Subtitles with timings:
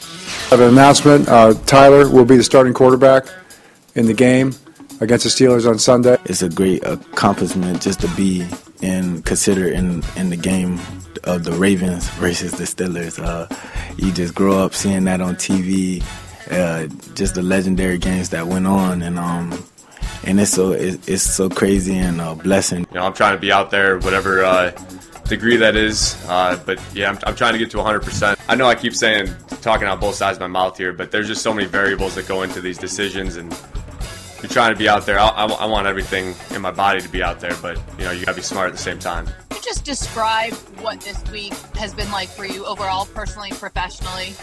[0.00, 1.28] I have an announcement.
[1.28, 3.26] Uh, Tyler will be the starting quarterback
[3.94, 4.54] in the game
[5.00, 6.18] against the Steelers on Sunday.
[6.26, 8.46] It's a great accomplishment just to be
[8.82, 10.78] and consider in in the game
[11.24, 13.18] of the Ravens versus the Steelers.
[13.18, 13.48] Uh,
[13.96, 16.04] you just grow up seeing that on TV,
[16.50, 19.50] uh, just the legendary games that went on, and um,
[20.24, 22.86] and it's so it, it's so crazy and a blessing.
[22.90, 24.70] You know, I'm trying to be out there, whatever uh,
[25.28, 26.16] degree that is.
[26.28, 28.38] Uh, but yeah, I'm, I'm, trying to get to 100%.
[28.48, 31.28] I know I keep saying, talking out both sides of my mouth here, but there's
[31.28, 33.50] just so many variables that go into these decisions, and
[34.42, 35.18] you're trying to be out there.
[35.18, 38.10] I, I, I want everything in my body to be out there, but you know,
[38.10, 39.26] you gotta be smart at the same time.
[39.26, 44.34] Can you just describe what this week has been like for you overall, personally, professionally?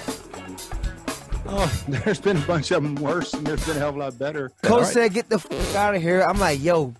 [1.47, 3.99] Oh, there's been a bunch of them worse, and there's been a hell of a
[3.99, 4.51] lot better.
[4.61, 4.93] Coach right.
[4.93, 6.93] said, "Get the f- out of here." I'm like, "Yo,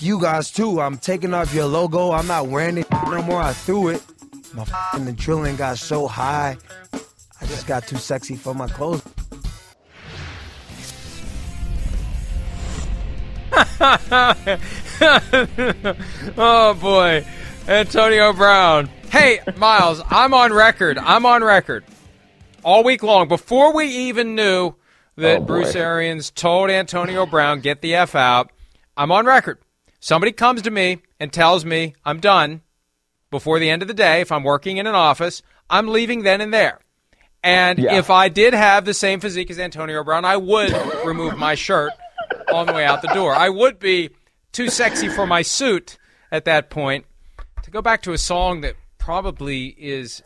[0.00, 0.80] you guys too.
[0.80, 2.12] I'm taking off your logo.
[2.12, 3.40] I'm not wearing it no more.
[3.40, 4.02] I threw it.
[4.54, 6.56] My f***ing adrenaline got so high.
[7.40, 9.02] I just got too sexy for my clothes.
[16.38, 17.26] oh boy,
[17.68, 18.88] Antonio Brown.
[19.10, 20.98] Hey, Miles, I'm on record.
[20.98, 21.84] I'm on record
[22.66, 24.74] all week long before we even knew
[25.14, 28.50] that oh, Bruce Arians told Antonio Brown get the f out.
[28.96, 29.60] I'm on record.
[30.00, 32.62] Somebody comes to me and tells me I'm done
[33.30, 34.20] before the end of the day.
[34.20, 36.80] If I'm working in an office, I'm leaving then and there.
[37.40, 37.98] And yeah.
[37.98, 40.72] if I did have the same physique as Antonio Brown, I would
[41.06, 41.92] remove my shirt
[42.52, 43.32] on the way out the door.
[43.32, 44.10] I would be
[44.50, 45.98] too sexy for my suit
[46.32, 47.06] at that point.
[47.62, 50.20] To go back to a song that probably is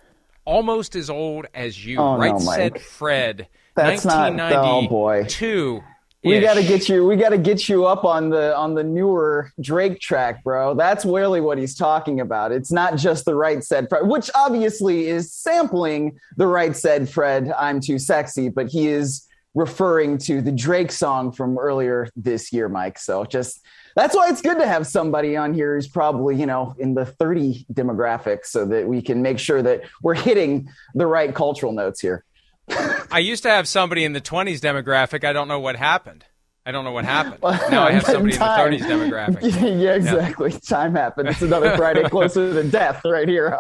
[0.51, 2.33] almost as old as you, oh, right?
[2.33, 3.47] No, said Fred.
[3.77, 4.39] That's not.
[4.53, 5.25] Oh boy.
[5.29, 5.83] Two.
[6.23, 7.07] We got to get you.
[7.07, 10.75] We got to get you up on the on the newer Drake track, bro.
[10.75, 12.53] That's really what he's talking about.
[12.53, 17.51] It's not just the right said Fred, which obviously is sampling the right said Fred.
[17.59, 22.69] I'm too sexy, but he is referring to the Drake song from earlier this year,
[22.69, 22.99] Mike.
[22.99, 23.61] So just
[23.97, 27.05] that's why it's good to have somebody on here who's probably you know in the
[27.05, 32.01] 30 demographic, so that we can make sure that we're hitting the right cultural notes
[32.01, 32.25] here.
[33.11, 35.25] I used to have somebody in the 20s demographic.
[35.25, 36.25] I don't know what happened.
[36.65, 37.39] I don't know what happened.
[37.43, 38.73] now I have somebody time.
[38.73, 39.81] in the 30s demographic.
[39.83, 40.53] yeah, exactly.
[40.53, 40.59] Yeah.
[40.59, 41.29] Time happened.
[41.29, 43.59] It's another Friday closer to death right here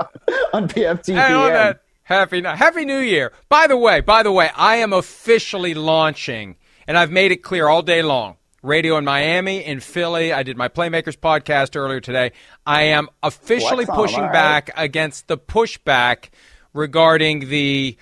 [0.52, 1.78] on PFTPM.
[2.02, 3.32] Happy Happy New Year.
[3.48, 7.69] By the way, by the way, I am officially launching, and I've made it clear
[7.69, 8.36] all day long.
[8.62, 10.32] Radio in Miami, in Philly.
[10.32, 12.32] I did my Playmakers podcast earlier today.
[12.66, 14.32] I am officially pushing right.
[14.32, 16.28] back against the pushback
[16.75, 17.97] regarding the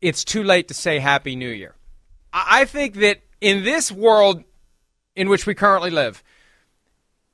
[0.00, 1.74] it's too late to say Happy New Year.
[2.32, 4.44] I think that in this world
[5.16, 6.22] in which we currently live,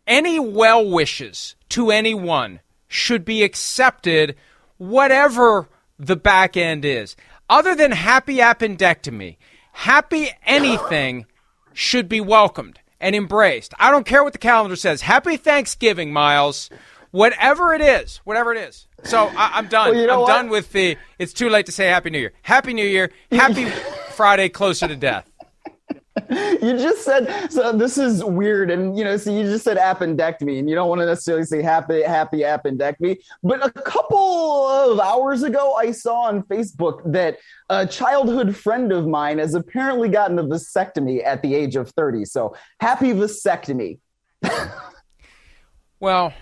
[0.06, 4.36] any well wishes to anyone should be accepted,
[4.78, 5.68] whatever
[5.98, 7.16] the back end is.
[7.48, 9.36] Other than happy appendectomy,
[9.72, 11.26] happy anything
[11.76, 13.74] should be welcomed and embraced.
[13.78, 15.02] I don't care what the calendar says.
[15.02, 16.70] Happy Thanksgiving, Miles.
[17.10, 18.88] Whatever it is, whatever it is.
[19.04, 19.90] So I, am done.
[19.90, 20.28] Well, you know I'm what?
[20.28, 20.96] done with the.
[21.18, 22.32] It's too late to say Happy New Year.
[22.42, 23.10] Happy New Year.
[23.30, 23.66] Happy
[24.10, 25.30] Friday, closer to death.
[26.30, 27.72] You just said so.
[27.72, 31.00] This is weird, and you know, so you just said appendectomy, and you don't want
[31.00, 33.18] to necessarily say happy, happy appendectomy.
[33.42, 37.38] But a couple of hours ago, I saw on Facebook that
[37.68, 42.24] a childhood friend of mine has apparently gotten a vasectomy at the age of 30.
[42.24, 43.98] So happy vasectomy.
[46.00, 46.32] well,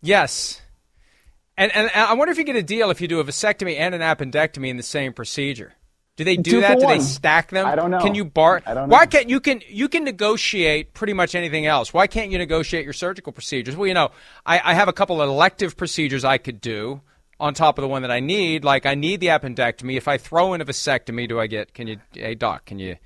[0.00, 0.62] yes.
[1.56, 3.94] And, and I wonder if you get a deal if you do a vasectomy and
[3.94, 5.74] an appendectomy in the same procedure.
[6.20, 6.78] Do they do that?
[6.78, 7.64] Do they stack them?
[7.64, 8.00] I don't know.
[8.00, 8.60] Can you bar?
[8.66, 8.92] I don't know.
[8.92, 11.94] Why can't you can you can negotiate pretty much anything else?
[11.94, 13.74] Why can't you negotiate your surgical procedures?
[13.74, 14.10] Well, you know,
[14.44, 17.00] I, I have a couple of elective procedures I could do
[17.38, 18.64] on top of the one that I need.
[18.64, 19.96] Like I need the appendectomy.
[19.96, 21.72] If I throw in a vasectomy, do I get?
[21.72, 21.96] Can you?
[22.12, 22.96] Hey doc, can you?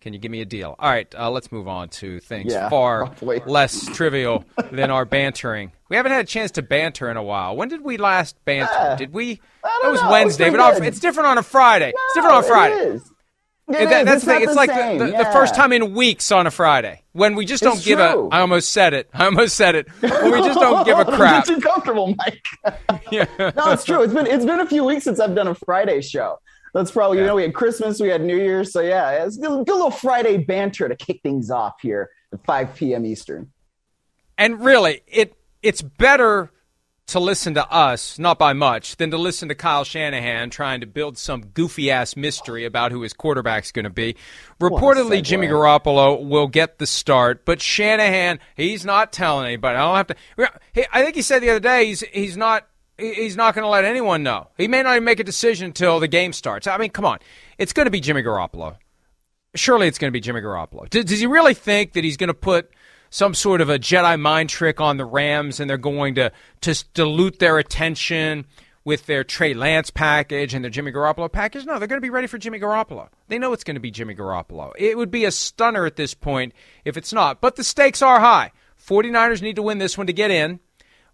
[0.00, 0.74] Can you give me a deal?
[0.76, 3.40] All right, uh, let's move on to things yeah, far probably.
[3.46, 5.70] less trivial than our bantering.
[5.94, 7.54] We haven't had a chance to banter in a while.
[7.54, 8.68] When did we last banter?
[8.76, 9.30] Uh, did we?
[9.30, 9.40] It
[9.84, 10.10] was know.
[10.10, 11.92] Wednesday, but off, it's different on a Friday.
[11.94, 13.00] No, it's different on a Friday.
[13.68, 14.42] It that, that's the thing.
[14.42, 15.22] It's, like the, the, yeah.
[15.22, 18.26] the, first time in weeks on a Friday when we just don't it's give true.
[18.26, 18.28] a.
[18.30, 19.08] I almost said it.
[19.14, 19.88] I almost said it.
[20.00, 21.44] When we just don't give a crap.
[21.44, 22.44] too comfortable, Mike.
[23.12, 23.26] yeah.
[23.38, 24.02] No, it's true.
[24.02, 26.40] It's been it's been a few weeks since I've done a Friday show.
[26.74, 27.22] That's probably yeah.
[27.22, 30.38] you know we had Christmas, we had New Year's, so yeah, it's a little Friday
[30.38, 33.06] banter to kick things off here at 5 p.m.
[33.06, 33.52] Eastern.
[34.36, 36.50] And really, it it's better
[37.06, 40.86] to listen to us, not by much, than to listen to Kyle Shanahan trying to
[40.86, 44.16] build some goofy ass mystery about who his quarterback's going to be.
[44.60, 49.76] Reportedly, Jimmy Garoppolo will get the start, but Shanahan, he's not telling anybody.
[49.76, 50.06] I don't have
[50.76, 50.96] to.
[50.96, 52.66] I think he said the other day he's he's not
[52.96, 54.48] he's not going to let anyone know.
[54.56, 56.66] He may not even make a decision until the game starts.
[56.66, 57.18] I mean, come on,
[57.58, 58.76] it's going to be Jimmy Garoppolo.
[59.54, 60.88] Surely, it's going to be Jimmy Garoppolo.
[60.90, 62.70] Does, does he really think that he's going to put?
[63.14, 66.32] Some sort of a Jedi mind trick on the Rams, and they're going to
[66.62, 68.44] to dilute their attention
[68.84, 71.64] with their Trey Lance package and their Jimmy Garoppolo package.
[71.64, 73.08] No, they're going to be ready for Jimmy Garoppolo.
[73.28, 74.72] They know it's going to be Jimmy Garoppolo.
[74.76, 77.40] It would be a stunner at this point if it's not.
[77.40, 78.50] But the stakes are high.
[78.84, 80.58] 49ers need to win this one to get in.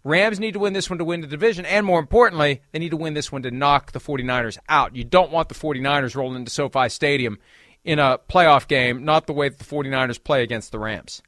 [0.03, 1.67] Rams need to win this one to win the division.
[1.67, 4.95] And more importantly, they need to win this one to knock the 49ers out.
[4.95, 7.37] You don't want the 49ers rolling into SoFi Stadium
[7.83, 11.21] in a playoff game, not the way that the 49ers play against the Rams.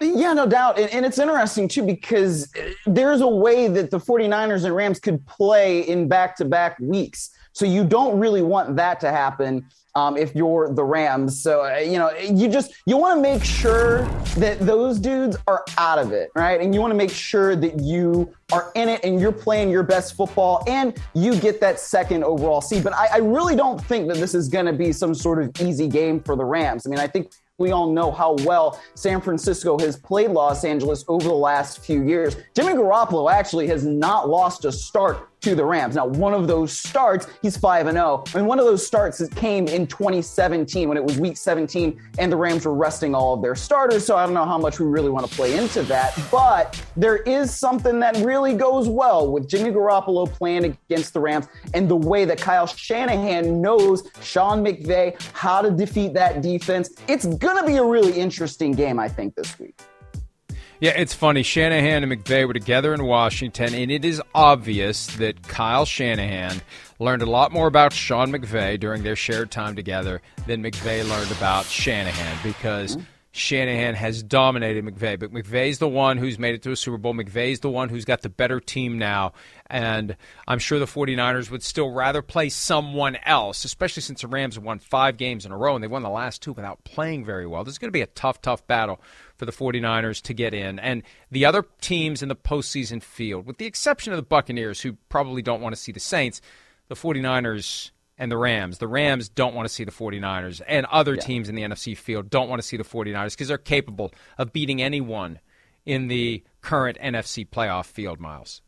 [0.00, 0.78] Yeah, no doubt.
[0.78, 2.52] And, and, it's interesting, too, because
[2.86, 7.30] there's a way that the 49ers and Rams could play in back to back weeks.
[7.52, 11.42] So you don't really want that to happen um, if you're the Rams.
[11.42, 14.02] So, uh, you know, you just, you want to make sure
[14.36, 16.60] that those dudes are out of it, right?
[16.60, 19.82] And you want to make sure that you are in it and you're playing your
[19.82, 22.84] best football and you get that second overall seed.
[22.84, 25.58] But I, I really don't think that this is going to be some sort of
[25.58, 26.86] easy game for the Rams.
[26.86, 31.06] I mean, I think we all know how well San Francisco has played Los Angeles
[31.08, 32.36] over the last few years.
[32.54, 35.94] Jimmy Garoppolo actually has not lost a start to the Rams.
[35.94, 38.24] Now, one of those starts, he's 5 and 0.
[38.34, 42.36] And one of those starts came in 2017 when it was week 17 and the
[42.36, 44.04] Rams were resting all of their starters.
[44.04, 46.18] So I don't know how much we really want to play into that.
[46.32, 51.46] But there is something that really goes well with Jimmy Garoppolo playing against the Rams
[51.74, 56.90] and the way that Kyle Shanahan knows Sean McVay how to defeat that defense.
[57.06, 59.80] It's going to be a really interesting game, I think, this week.
[60.78, 61.42] Yeah, it's funny.
[61.42, 66.60] Shanahan and McVay were together in Washington, and it is obvious that Kyle Shanahan
[66.98, 71.32] learned a lot more about Sean McVay during their shared time together than McVay learned
[71.32, 72.96] about Shanahan because.
[72.96, 73.04] Mm-hmm.
[73.32, 77.12] Shanahan has dominated McVay, but McVay's the one who's made it to a Super Bowl.
[77.12, 79.34] McVay's the one who's got the better team now.
[79.66, 80.16] And
[80.48, 84.64] I'm sure the 49ers would still rather play someone else, especially since the Rams have
[84.64, 87.46] won five games in a row and they won the last two without playing very
[87.46, 87.62] well.
[87.62, 89.02] This is going to be a tough, tough battle
[89.36, 90.78] for the 49ers to get in.
[90.78, 94.94] And the other teams in the postseason field, with the exception of the Buccaneers, who
[95.08, 96.40] probably don't want to see the Saints,
[96.88, 98.78] the 49ers and the Rams.
[98.78, 101.20] The Rams don't want to see the 49ers, and other yeah.
[101.20, 104.52] teams in the NFC field don't want to see the 49ers because they're capable of
[104.52, 105.40] beating anyone
[105.84, 108.62] in the current NFC playoff field, Miles.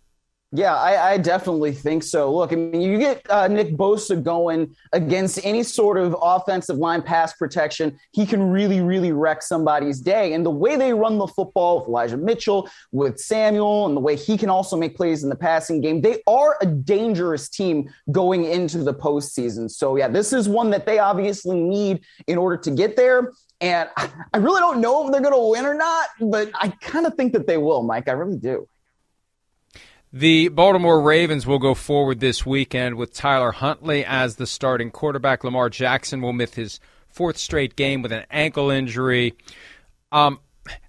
[0.51, 2.35] Yeah, I, I, definitely think so.
[2.35, 7.03] Look, I mean, you get uh, Nick Bosa going against any sort of offensive line
[7.03, 10.33] pass protection, he can really, really wreck somebody's day.
[10.33, 14.17] And the way they run the football with Elijah Mitchell, with Samuel, and the way
[14.17, 18.47] he can also make plays in the passing game, they are a dangerous team going
[18.47, 19.71] into the postseason.
[19.71, 23.35] So, yeah, this is one that they obviously need in order to get there.
[23.61, 23.91] And
[24.33, 27.13] I really don't know if they're going to win or not, but I kind of
[27.17, 28.09] think that they will, Mike.
[28.09, 28.67] I really do.
[30.13, 35.45] The Baltimore Ravens will go forward this weekend with Tyler Huntley as the starting quarterback.
[35.45, 39.35] Lamar Jackson will miss his fourth straight game with an ankle injury.
[40.11, 40.41] Um,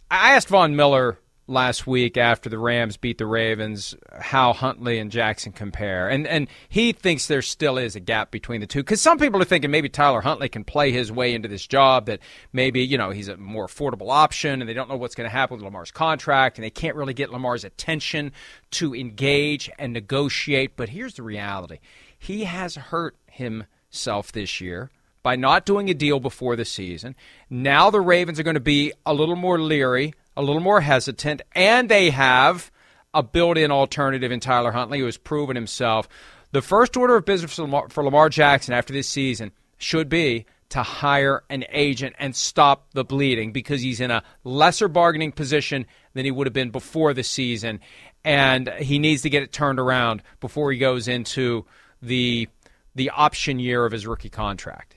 [0.09, 5.11] I asked Von Miller last week after the Rams beat the Ravens how Huntley and
[5.11, 6.07] Jackson compare.
[6.07, 9.41] And and he thinks there still is a gap between the two cuz some people
[9.41, 12.19] are thinking maybe Tyler Huntley can play his way into this job that
[12.53, 15.35] maybe, you know, he's a more affordable option and they don't know what's going to
[15.35, 18.31] happen with Lamar's contract and they can't really get Lamar's attention
[18.71, 21.79] to engage and negotiate, but here's the reality.
[22.17, 24.91] He has hurt himself this year
[25.23, 27.15] by not doing a deal before the season.
[27.49, 31.41] Now the Ravens are going to be a little more leery a little more hesitant,
[31.53, 32.71] and they have
[33.13, 36.07] a built in alternative in Tyler Huntley who has proven himself.
[36.53, 40.45] The first order of business for Lamar, for Lamar Jackson after this season should be
[40.69, 45.85] to hire an agent and stop the bleeding because he's in a lesser bargaining position
[46.13, 47.81] than he would have been before the season.
[48.23, 51.65] And he needs to get it turned around before he goes into
[52.01, 52.47] the
[52.95, 54.95] the option year of his rookie contract.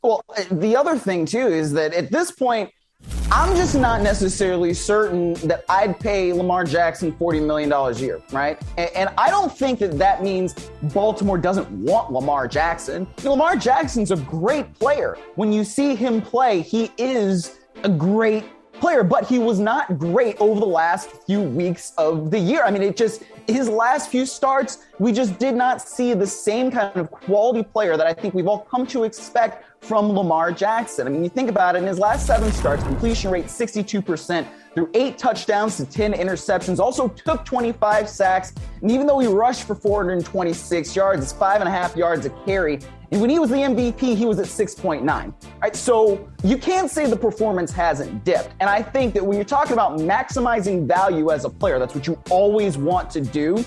[0.00, 2.70] Well, the other thing too is that at this point
[3.32, 8.60] I'm just not necessarily certain that I'd pay Lamar Jackson $40 million a year, right?
[8.76, 13.06] And, and I don't think that that means Baltimore doesn't want Lamar Jackson.
[13.22, 15.16] Lamar Jackson's a great player.
[15.36, 18.44] When you see him play, he is a great
[18.80, 22.64] player, but he was not great over the last few weeks of the year.
[22.64, 26.70] I mean, it just, his last few starts, we just did not see the same
[26.70, 31.06] kind of quality player that I think we've all come to expect from Lamar Jackson.
[31.06, 34.90] I mean, you think about it, in his last seven starts, completion rate 62%, threw
[34.94, 38.52] eight touchdowns to 10 interceptions, also took 25 sacks.
[38.82, 42.30] And even though he rushed for 426 yards, it's five and a half yards a
[42.44, 42.78] carry.
[43.10, 45.34] And when he was the MVP, he was at 6.9.
[45.60, 45.76] Right?
[45.76, 48.54] So you can't say the performance hasn't dipped.
[48.60, 52.06] And I think that when you're talking about maximizing value as a player, that's what
[52.06, 53.64] you always want to do.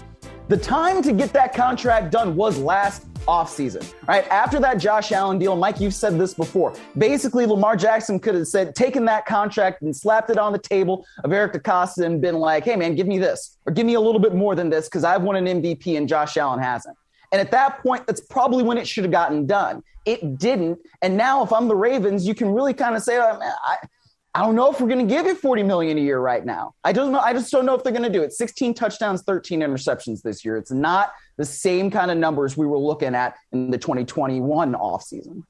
[0.48, 4.28] The time to get that contract done was last offseason, right?
[4.30, 6.74] After that Josh Allen deal, Mike, you've said this before.
[6.98, 11.06] Basically, Lamar Jackson could have said, taken that contract and slapped it on the table
[11.24, 14.02] of Eric DeCosta and been like, hey, man, give me this or give me a
[14.02, 16.98] little bit more than this because I've won an MVP and Josh Allen hasn't.
[17.32, 19.84] And at that point, that's probably when it should have gotten done.
[20.06, 20.80] It didn't.
[21.02, 23.78] And now, if I'm the Ravens, you can really kind of say, oh, man, I,
[24.36, 26.74] I don't know if we're going to give you 40 million a year right now.
[26.84, 27.20] I don't know.
[27.20, 28.34] I just don't know if they're going to do it.
[28.34, 30.58] 16 touchdowns, 13 interceptions this year.
[30.58, 35.44] It's not the same kind of numbers we were looking at in the 2021 offseason.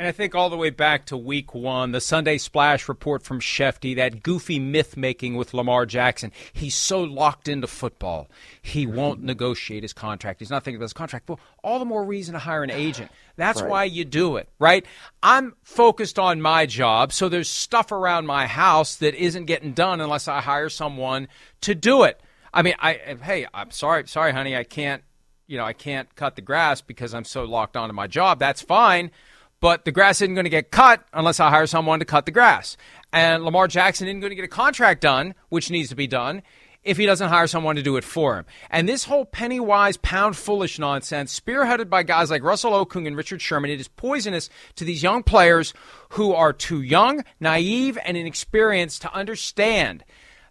[0.00, 3.38] And I think all the way back to week one, the Sunday Splash report from
[3.38, 6.32] Schefty, that goofy myth making with Lamar Jackson.
[6.54, 8.26] He's so locked into football,
[8.62, 10.40] he won't negotiate his contract.
[10.40, 11.28] He's not thinking about his contract.
[11.28, 13.10] Well, all the more reason to hire an agent.
[13.36, 13.70] That's right.
[13.70, 14.86] why you do it, right?
[15.22, 20.00] I'm focused on my job, so there's stuff around my house that isn't getting done
[20.00, 21.28] unless I hire someone
[21.60, 22.18] to do it.
[22.52, 25.02] I mean, I hey, I'm sorry, sorry, honey, I can't,
[25.46, 28.38] you know, I can't cut the grass because I'm so locked onto my job.
[28.38, 29.10] That's fine
[29.60, 32.32] but the grass isn't going to get cut unless I hire someone to cut the
[32.32, 32.76] grass.
[33.12, 36.42] And Lamar Jackson isn't going to get a contract done, which needs to be done,
[36.82, 38.46] if he doesn't hire someone to do it for him.
[38.70, 43.16] And this whole penny wise, pound foolish nonsense, spearheaded by guys like Russell Okung and
[43.16, 45.74] Richard Sherman, it is poisonous to these young players
[46.10, 50.04] who are too young, naive, and inexperienced to understand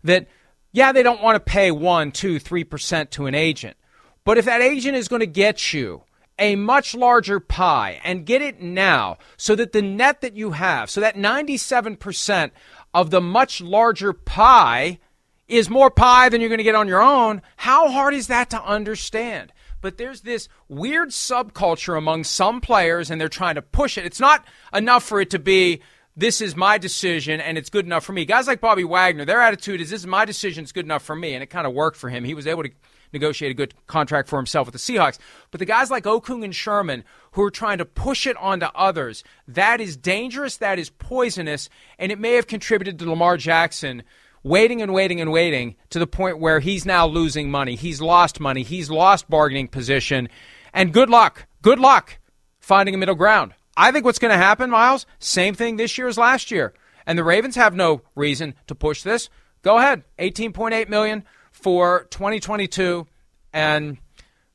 [0.03, 0.27] that,
[0.71, 3.77] yeah, they don't want to pay one, two, three percent to an agent.
[4.23, 6.03] But if that agent is going to get you
[6.37, 10.89] a much larger pie and get it now so that the net that you have,
[10.89, 12.51] so that 97%
[12.93, 14.99] of the much larger pie
[15.47, 17.41] is more pie than you're going to get on your own.
[17.57, 19.51] How hard is that to understand?
[19.81, 24.05] But there's this weird subculture among some players, and they're trying to push it.
[24.05, 25.81] It's not enough for it to be
[26.19, 28.25] this is my decision and it's good enough for me.
[28.25, 31.15] Guys like Bobby Wagner, their attitude is this is my decision, it's good enough for
[31.15, 32.23] me, and it kind of worked for him.
[32.23, 32.69] He was able to
[33.13, 35.17] negotiate a good contract for himself with the Seahawks.
[35.49, 39.23] But the guys like Okung and Sherman who are trying to push it onto others,
[39.47, 44.03] that is dangerous, that is poisonous, and it may have contributed to Lamar Jackson
[44.43, 47.75] waiting and waiting and waiting to the point where he's now losing money.
[47.75, 48.63] He's lost money.
[48.63, 50.29] He's lost bargaining position.
[50.73, 51.47] And good luck.
[51.61, 52.19] Good luck
[52.59, 53.53] finding a middle ground.
[53.77, 56.73] I think what's going to happen, Miles, same thing this year as last year.
[57.05, 59.29] And the Ravens have no reason to push this.
[59.61, 60.03] Go ahead.
[60.19, 63.07] 18.8 million for 2022
[63.53, 63.97] and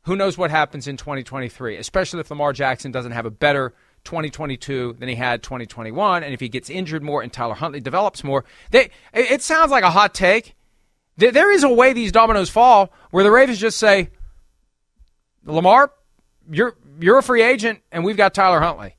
[0.03, 4.97] who knows what happens in 2023, especially if Lamar Jackson doesn't have a better 2022
[4.99, 8.45] than he had 2021 and if he gets injured more and Tyler Huntley develops more.
[8.71, 10.55] They it sounds like a hot take.
[11.17, 14.11] There is a way these dominoes fall where the Ravens just say,
[15.45, 15.93] "Lamar,
[16.51, 18.97] you're you're a free agent and we've got Tyler Huntley."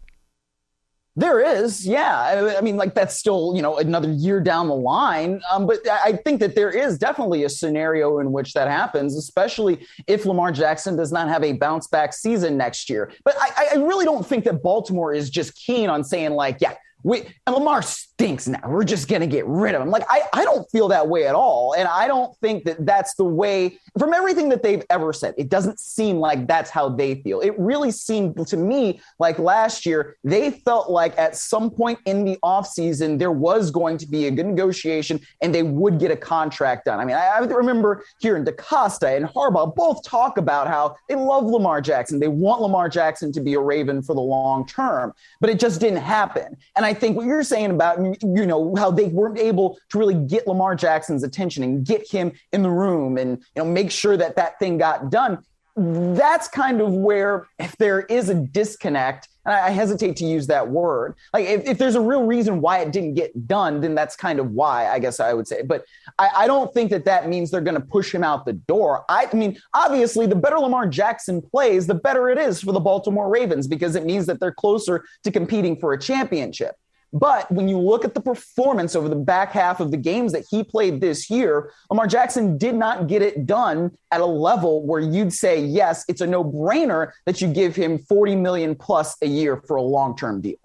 [1.18, 2.56] There is, yeah.
[2.58, 5.42] I mean, like that's still, you know, another year down the line.
[5.50, 9.88] Um, but I think that there is definitely a scenario in which that happens, especially
[10.08, 13.14] if Lamar Jackson does not have a bounce back season next year.
[13.24, 16.74] But I, I really don't think that Baltimore is just keen on saying, like, yeah,
[17.06, 18.60] we and Lamar stinks now.
[18.68, 19.92] We're just gonna get rid of him.
[19.92, 23.14] Like I, I don't feel that way at all, and I don't think that that's
[23.14, 23.78] the way.
[24.00, 27.42] From everything that they've ever said, it doesn't seem like that's how they feel.
[27.42, 32.26] It really seemed to me like last year they felt like at some point in
[32.26, 36.16] the offseason there was going to be a good negotiation and they would get a
[36.16, 37.00] contract done.
[37.00, 41.46] I mean, I, I remember hearing DeCosta and Harbaugh both talk about how they love
[41.46, 42.20] Lamar Jackson.
[42.20, 45.80] They want Lamar Jackson to be a Raven for the long term, but it just
[45.80, 46.58] didn't happen.
[46.76, 50.16] And I think what you're saying about, you know, how they weren't able to really
[50.16, 54.18] get Lamar Jackson's attention and get him in the room and, you know, make sure
[54.18, 55.44] that that thing got done.
[55.78, 60.70] That's kind of where, if there is a disconnect, and I hesitate to use that
[60.70, 61.16] word.
[61.34, 64.40] Like, if, if, there's a real reason why it didn't get done, then that's kind
[64.40, 65.62] of why, I guess I would say.
[65.62, 65.86] But
[66.18, 69.06] I, I don't think that that means they're going to push him out the door.
[69.08, 72.80] I, I mean, obviously, the better Lamar Jackson plays, the better it is for the
[72.80, 76.76] Baltimore Ravens because it means that they're closer to competing for a championship.
[77.16, 80.44] But when you look at the performance over the back half of the games that
[80.52, 85.00] he played this year, Lamar Jackson did not get it done at a level where
[85.00, 89.28] you'd say, yes, it's a no brainer that you give him 40 million plus a
[89.28, 90.58] year for a long term deal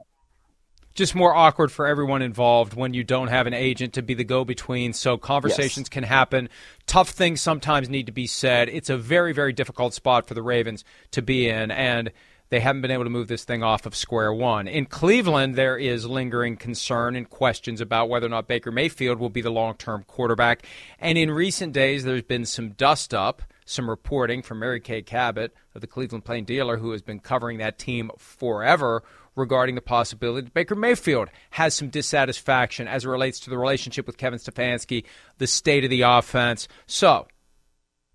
[0.93, 4.25] just more awkward for everyone involved when you don't have an agent to be the
[4.25, 4.93] go between.
[4.93, 5.89] So conversations yes.
[5.89, 6.51] can happen.
[6.87, 8.69] Tough things sometimes need to be said.
[8.69, 11.71] It's a very, very difficult spot for the Ravens to be in.
[11.71, 12.11] And
[12.51, 14.67] they haven't been able to move this thing off of square one.
[14.67, 19.31] In Cleveland, there is lingering concern and questions about whether or not Baker Mayfield will
[19.31, 20.67] be the long term quarterback.
[20.99, 25.55] And in recent days, there's been some dust up, some reporting from Mary Kay Cabot
[25.75, 29.05] of the Cleveland Plain Dealer, who has been covering that team forever
[29.37, 34.07] regarding the possibility that Baker Mayfield has some dissatisfaction as it relates to the relationship
[34.07, 35.05] with Kevin Stefanski,
[35.39, 36.67] the state of the offense.
[36.87, 37.29] So,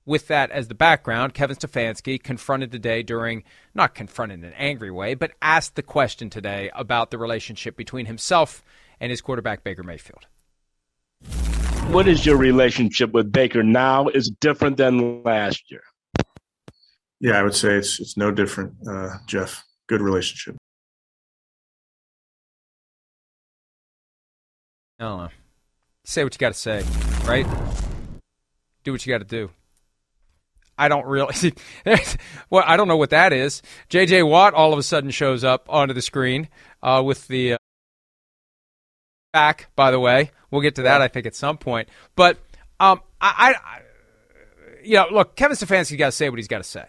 [0.05, 3.43] with that as the background, Kevin Stefanski confronted today during,
[3.73, 8.05] not confronted in an angry way, but asked the question today about the relationship between
[8.05, 8.63] himself
[8.99, 10.27] and his quarterback, Baker Mayfield.
[11.91, 14.07] What is your relationship with Baker now?
[14.07, 15.83] Is different than last year?
[17.19, 19.63] Yeah, I would say it's it's no different, uh, Jeff.
[19.87, 20.57] Good relationship.
[24.99, 25.29] I don't know.
[26.03, 26.83] Say what you got to say,
[27.25, 27.45] right?
[28.83, 29.51] Do what you got to do.
[30.77, 31.33] I don't really.
[31.35, 31.53] see.
[32.49, 33.61] well, I don't know what that is.
[33.89, 34.23] J.J.
[34.23, 36.49] Watt all of a sudden shows up onto the screen
[36.83, 37.57] uh, with the uh,
[39.33, 39.69] back.
[39.75, 41.89] By the way, we'll get to that I think at some point.
[42.15, 42.37] But
[42.79, 43.81] um, I, I,
[44.83, 46.85] you know, look, Kevin Stefanski got to say what he's got to say.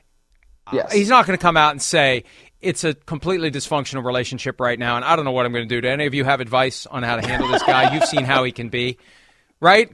[0.73, 0.87] Yes.
[0.87, 2.25] Uh, he's not going to come out and say
[2.61, 5.75] it's a completely dysfunctional relationship right now, and I don't know what I'm going to
[5.75, 5.81] do.
[5.81, 7.95] Do any of you have advice on how to handle this guy?
[7.95, 8.99] You've seen how he can be,
[9.61, 9.91] right?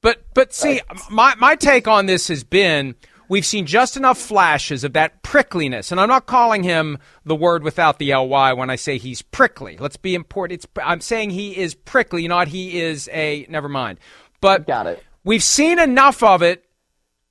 [0.00, 2.94] But but see, my my take on this has been
[3.28, 7.62] we've seen just enough flashes of that prickliness, and I'm not calling him the word
[7.62, 9.76] without the ly when I say he's prickly.
[9.78, 10.58] Let's be important.
[10.58, 13.46] It's, I'm saying he is prickly, not he is a.
[13.48, 13.98] Never mind.
[14.40, 15.02] But got it.
[15.24, 16.64] We've seen enough of it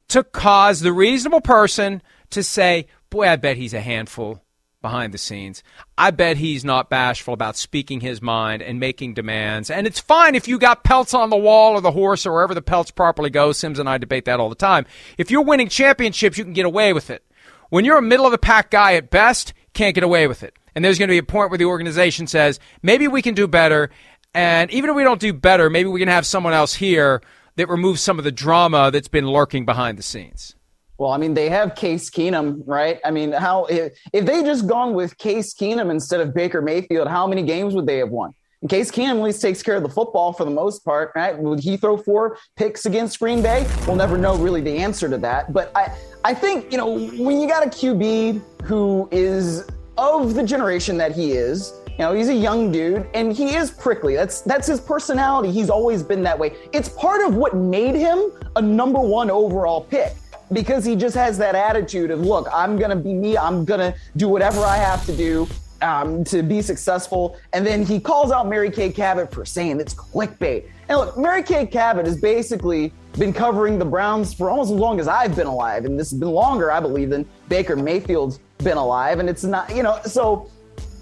[0.10, 4.43] to cause the reasonable person to say, "Boy, I bet he's a handful."
[4.84, 5.64] Behind the scenes.
[5.98, 9.72] I bet he's not bashful about speaking his mind and making demands.
[9.72, 12.54] And it's fine if you got pelts on the wall or the horse or wherever
[12.54, 13.52] the pelts properly go.
[13.52, 14.86] Sims and I debate that all the time.
[15.18, 17.26] If you're winning championships, you can get away with it.
[17.70, 20.56] When you're a middle of the pack guy at best, can't get away with it.
[20.76, 23.48] And there's going to be a point where the organization says, maybe we can do
[23.48, 23.90] better.
[24.36, 27.22] And even if we don't do better, maybe we can have someone else here
[27.56, 30.56] that removes some of the drama that's been lurking behind the scenes.
[30.98, 33.00] Well, I mean, they have Case Keenum, right?
[33.04, 37.08] I mean, how if, if they just gone with Case Keenum instead of Baker Mayfield,
[37.08, 38.34] how many games would they have won?
[38.70, 41.38] Case Keenum at least takes care of the football for the most part, right?
[41.38, 43.68] Would he throw four picks against Green Bay?
[43.86, 45.52] We'll never know really the answer to that.
[45.52, 50.44] But I, I think you know when you got a QB who is of the
[50.44, 54.16] generation that he is, you know, he's a young dude and he is prickly.
[54.16, 55.52] That's that's his personality.
[55.52, 56.56] He's always been that way.
[56.72, 60.16] It's part of what made him a number one overall pick
[60.54, 63.38] because he just has that attitude of, look, I'm going to be me.
[63.38, 65.48] I'm going to do whatever I have to do
[65.82, 67.38] um, to be successful.
[67.52, 70.70] And then he calls out Mary Kay Cabot for saying it's clickbait.
[70.90, 75.00] And look, Mary Kay Cabot has basically been covering the Browns for almost as long
[75.00, 75.86] as I've been alive.
[75.86, 79.20] And this has been longer, I believe, than Baker Mayfield's been alive.
[79.20, 80.50] And it's not, you know, so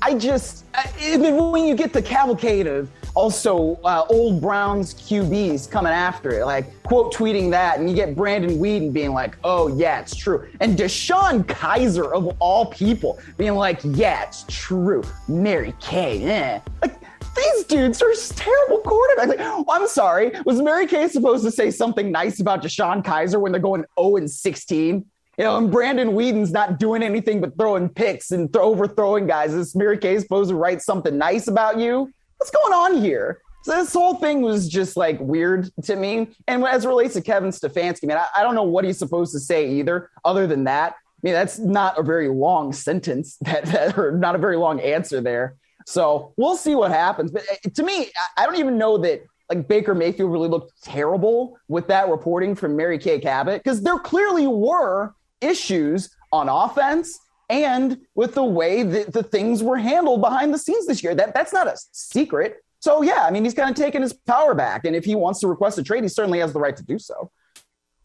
[0.02, 0.66] I just,
[1.00, 6.82] when you get the cavalcade of also uh, old Browns QBs coming after it, like
[6.84, 10.78] quote tweeting that, and you get Brandon Weeden being like, "Oh yeah, it's true," and
[10.78, 16.60] DeShone Kizer of all people being like, "Yeah, it's true." Mary Kay, eh.
[16.82, 16.96] like
[17.36, 19.28] these dudes are terrible quarterbacks.
[19.28, 23.52] Like, I'm sorry, was Mary Kay supposed to say something nice about DeShone Kizer when
[23.52, 25.06] they're going 0 and 16?
[25.38, 29.54] You know, and Brandon Weeden's not doing anything but throwing picks and th- overthrowing guys.
[29.54, 32.12] Is Mary Kay supposed to write something nice about you?
[32.42, 33.40] What's going on here?
[33.66, 36.30] So this whole thing was just like weird to me.
[36.48, 39.32] And as it relates to Kevin Stefanski, man, I, I don't know what he's supposed
[39.34, 40.94] to say either, other than that.
[40.94, 44.80] I mean, that's not a very long sentence that, that or not a very long
[44.80, 45.56] answer there.
[45.86, 47.30] So we'll see what happens.
[47.30, 51.60] But uh, to me, I don't even know that like Baker Mayfield really looked terrible
[51.68, 57.20] with that reporting from Mary Kay Cabot because there clearly were issues on offense
[57.52, 61.14] and with the way that the things were handled behind the scenes this year.
[61.14, 62.64] That that's not a secret.
[62.80, 65.42] So yeah, I mean he's kind of taken his power back, and if he wants
[65.42, 67.30] to request a trade, he certainly has the right to do so.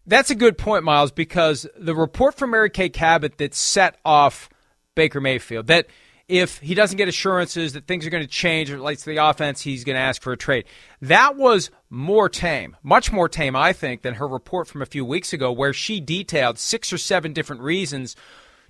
[0.07, 4.49] That's a good point, Miles, because the report from Mary Kay Cabot that set off
[4.95, 5.87] Baker Mayfield that
[6.29, 9.25] if he doesn't get assurances that things are going to change or relates to the
[9.25, 10.65] offense, he's going to ask for a trade.
[11.01, 15.05] That was more tame, much more tame, I think, than her report from a few
[15.05, 18.17] weeks ago, where she detailed six or seven different reasons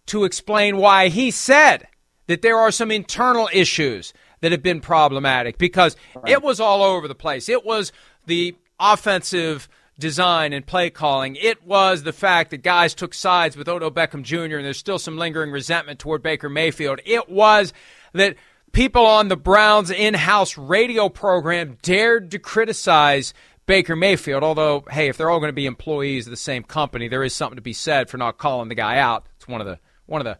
[0.06, 1.86] to explain why he said
[2.26, 6.28] that there are some internal issues that have been problematic because right.
[6.28, 7.48] it was all over the place.
[7.48, 7.92] It was
[8.26, 11.36] the offensive design and play calling.
[11.36, 14.56] It was the fact that guys took sides with Odell Beckham Jr.
[14.56, 17.00] and there's still some lingering resentment toward Baker Mayfield.
[17.06, 17.72] It was
[18.12, 18.36] that
[18.72, 23.32] people on the Browns in-house radio program dared to criticize
[23.64, 24.44] Baker Mayfield.
[24.44, 27.34] Although, hey, if they're all going to be employees of the same company, there is
[27.34, 29.26] something to be said for not calling the guy out.
[29.36, 30.38] It's one of the one of the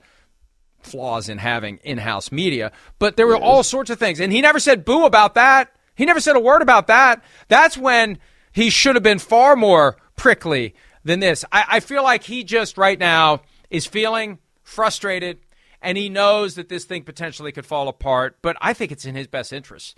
[0.81, 2.72] flaws in having in-house media.
[2.98, 5.74] But there were all sorts of things, and he never said boo about that.
[5.94, 7.24] He never said a word about that.
[7.48, 8.18] That's when
[8.52, 10.74] he should have been far more prickly
[11.05, 11.44] than this.
[11.50, 15.38] I, I feel like he just right now is feeling frustrated
[15.81, 18.38] and he knows that this thing potentially could fall apart.
[18.42, 19.96] But I think it's in his best interest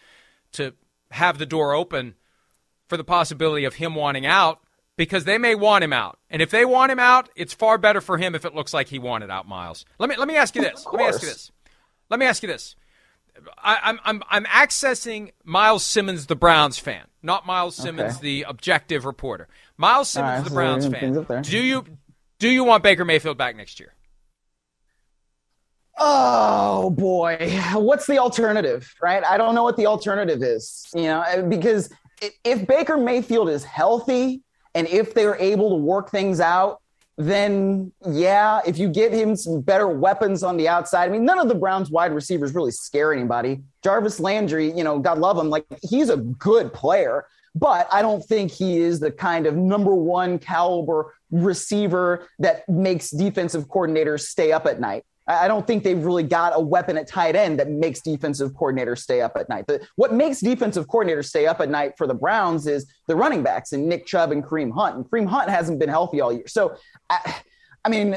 [0.52, 0.74] to
[1.10, 2.14] have the door open
[2.88, 4.60] for the possibility of him wanting out
[4.98, 6.18] because they may want him out.
[6.28, 8.88] And if they want him out, it's far better for him if it looks like
[8.88, 9.86] he wanted out Miles.
[9.98, 10.84] Let me let me ask you this.
[10.84, 11.50] Let me ask you this.
[12.10, 12.74] Let me ask you this.
[13.62, 18.22] I, am I'm I'm accessing Miles Simmons, the Browns fan, not Miles Simmons, okay.
[18.22, 19.46] the objective reporter.
[19.76, 21.42] Miles Simmons, right, the so Browns fan.
[21.42, 21.84] Do you
[22.40, 23.94] do you want Baker Mayfield back next year?
[25.96, 27.36] Oh boy,
[27.74, 28.92] what's the alternative?
[29.00, 29.22] Right?
[29.22, 30.88] I don't know what the alternative is.
[30.92, 31.88] You know, because
[32.42, 34.42] if Baker Mayfield is healthy
[34.78, 36.80] and if they're able to work things out,
[37.16, 41.40] then yeah, if you give him some better weapons on the outside, I mean, none
[41.40, 43.60] of the Browns wide receivers really scare anybody.
[43.82, 48.24] Jarvis Landry, you know, God love him, like he's a good player, but I don't
[48.24, 54.52] think he is the kind of number one caliber receiver that makes defensive coordinators stay
[54.52, 55.02] up at night.
[55.28, 58.98] I don't think they've really got a weapon at tight end that makes defensive coordinators
[58.98, 59.66] stay up at night.
[59.66, 63.42] The, what makes defensive coordinators stay up at night for the Browns is the running
[63.42, 64.96] backs and Nick Chubb and Kareem Hunt.
[64.96, 66.48] And Kareem Hunt hasn't been healthy all year.
[66.48, 66.76] So,
[67.10, 67.42] I,
[67.84, 68.16] I mean,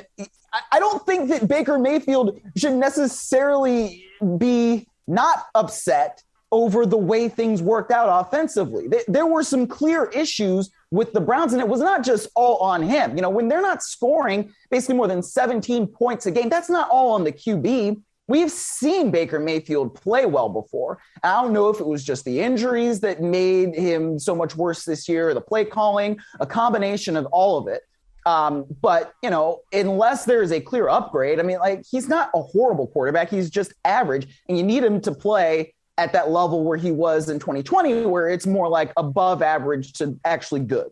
[0.72, 4.06] I don't think that Baker Mayfield should necessarily
[4.38, 8.88] be not upset over the way things worked out offensively.
[9.08, 12.84] There were some clear issues with the Browns, and it was not just all on
[12.84, 13.16] him.
[13.16, 16.90] You know, when they're not scoring basically more than 17 points a game, that's not
[16.90, 18.02] all on the QB.
[18.28, 21.00] We've seen Baker Mayfield play well before.
[21.24, 24.86] I don't know if it was just the injuries that made him so much worse
[24.86, 27.82] this year, or the play calling, a combination of all of it.
[28.26, 32.30] Um, but you know, unless there is a clear upgrade, I mean, like he's not
[32.36, 33.30] a horrible quarterback.
[33.30, 37.30] He's just average, and you need him to play at that level where he was
[37.30, 40.90] in 2020, where it's more like above average to actually good.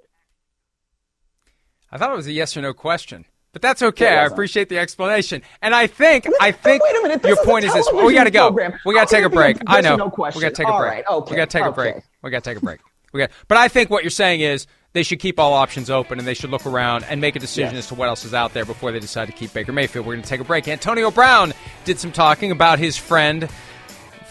[1.91, 3.25] I thought it was a yes or no question.
[3.51, 4.15] But that's okay.
[4.15, 7.23] I appreciate the explanation, and I think I think wait a minute.
[7.25, 8.51] your point is this: we got to go.
[8.85, 9.57] We got to take a break.
[9.65, 9.95] I know.
[9.95, 10.91] No question, we got to take a break.
[10.91, 11.31] Right, okay.
[11.31, 11.69] We got to take okay.
[11.69, 12.03] a break.
[12.21, 12.79] We got to take a break.
[13.11, 13.31] We got.
[13.47, 16.35] But I think what you're saying is they should keep all options open and they
[16.35, 17.85] should look around and make a decision yes.
[17.85, 20.05] as to what else is out there before they decide to keep Baker Mayfield.
[20.05, 20.67] We're going to take a break.
[20.67, 21.53] Antonio Brown
[21.85, 23.49] did some talking about his friend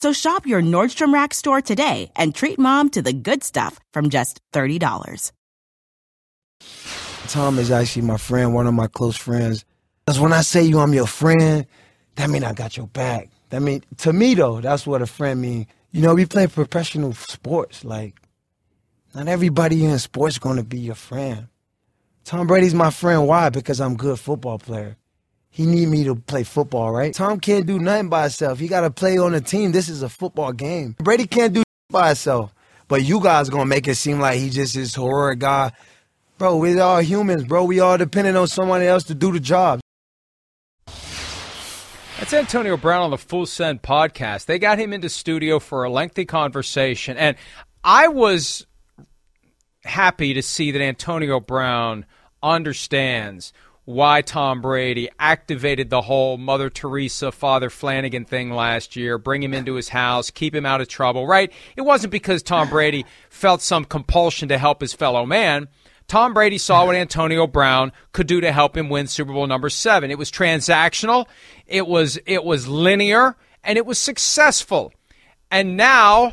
[0.00, 4.10] So shop your Nordstrom Rack store today and treat mom to the good stuff from
[4.10, 5.32] just $30.
[7.28, 9.64] Tom is actually my friend, one of my close friends.
[10.04, 11.66] Because when I say you, I'm your friend,
[12.16, 13.30] that mean I got your back.
[13.50, 15.66] That mean to me though, that's what a friend mean.
[15.92, 17.84] You know, we play professional sports.
[17.84, 18.20] Like,
[19.14, 21.48] not everybody in sports gonna be your friend.
[22.24, 23.26] Tom Brady's my friend.
[23.26, 23.48] Why?
[23.50, 24.96] Because I'm good football player.
[25.56, 27.14] He need me to play football, right?
[27.14, 28.58] Tom can't do nothing by himself.
[28.58, 29.72] He got to play on a team.
[29.72, 30.94] This is a football game.
[30.98, 32.54] Brady can't do by himself.
[32.88, 35.72] But you guys gonna make it seem like he just this horror guy.
[36.36, 37.64] Bro, we all humans, bro.
[37.64, 39.80] We all dependent on someone else to do the job.
[42.18, 44.44] That's Antonio Brown on the Full Send podcast.
[44.44, 47.34] They got him into studio for a lengthy conversation, and
[47.82, 48.66] I was
[49.84, 52.04] happy to see that Antonio Brown
[52.42, 53.54] understands
[53.86, 59.54] why Tom Brady activated the whole Mother Teresa, Father Flanagan thing last year, bring him
[59.54, 61.52] into his house, keep him out of trouble, right?
[61.76, 65.68] It wasn't because Tom Brady felt some compulsion to help his fellow man.
[66.08, 69.68] Tom Brady saw what Antonio Brown could do to help him win Super Bowl number
[69.68, 70.10] 7.
[70.10, 71.26] It was transactional,
[71.66, 74.92] it was it was linear, and it was successful.
[75.48, 76.32] And now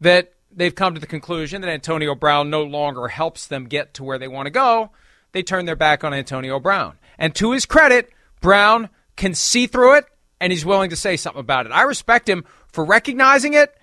[0.00, 4.04] that they've come to the conclusion that Antonio Brown no longer helps them get to
[4.04, 4.90] where they want to go,
[5.32, 6.98] they turn their back on Antonio Brown.
[7.18, 8.10] And to his credit,
[8.40, 10.06] Brown can see through it
[10.40, 11.72] and he's willing to say something about it.
[11.72, 13.74] I respect him for recognizing it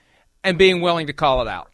[0.43, 1.71] and being willing to call it out.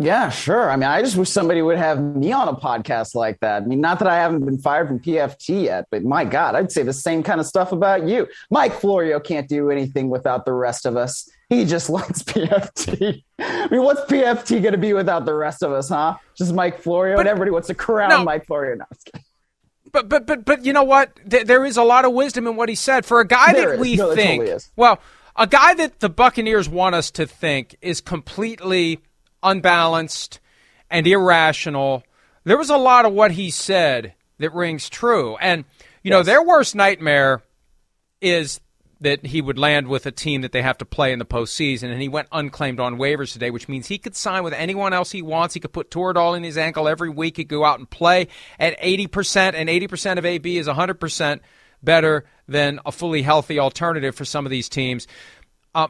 [0.00, 0.70] Yeah, sure.
[0.70, 3.62] I mean, I just wish somebody would have me on a podcast like that.
[3.62, 6.72] I mean, not that I haven't been fired from PFT yet, but my God, I'd
[6.72, 8.26] say the same kind of stuff about you.
[8.50, 11.28] Mike Florio can't do anything without the rest of us.
[11.50, 13.22] He just likes PFT.
[13.40, 16.16] I mean, what's PFT going to be without the rest of us, huh?
[16.34, 18.76] Just Mike Florio but, and everybody wants to crown no, Mike Florio.
[18.76, 18.86] No,
[19.92, 21.12] but but but but you know what?
[21.26, 23.74] there is a lot of wisdom in what he said for a guy there that
[23.74, 23.80] is.
[23.80, 24.44] we no, think.
[24.44, 24.98] Totally well,
[25.36, 29.00] a guy that the Buccaneers want us to think is completely
[29.42, 30.40] unbalanced
[30.90, 32.02] and irrational.
[32.44, 35.36] There was a lot of what he said that rings true.
[35.36, 35.64] And,
[36.02, 36.12] you yes.
[36.12, 37.42] know, their worst nightmare
[38.20, 38.60] is
[39.00, 41.90] that he would land with a team that they have to play in the postseason.
[41.90, 45.10] And he went unclaimed on waivers today, which means he could sign with anyone else
[45.10, 45.54] he wants.
[45.54, 47.38] He could put Toradol in his ankle every week.
[47.38, 51.40] He could go out and play at 80%, and 80% of AB is 100%
[51.82, 55.06] better than a fully healthy alternative for some of these teams.
[55.74, 55.88] Uh,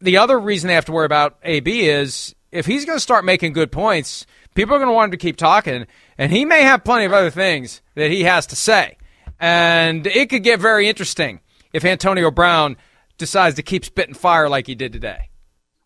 [0.00, 3.24] the other reason they have to worry about AB is if he's going to start
[3.24, 6.62] making good points, people are going to want him to keep talking, and he may
[6.62, 8.96] have plenty of other things that he has to say.
[9.38, 11.40] And it could get very interesting
[11.72, 12.76] if Antonio Brown
[13.18, 15.30] decides to keep spitting fire like he did today.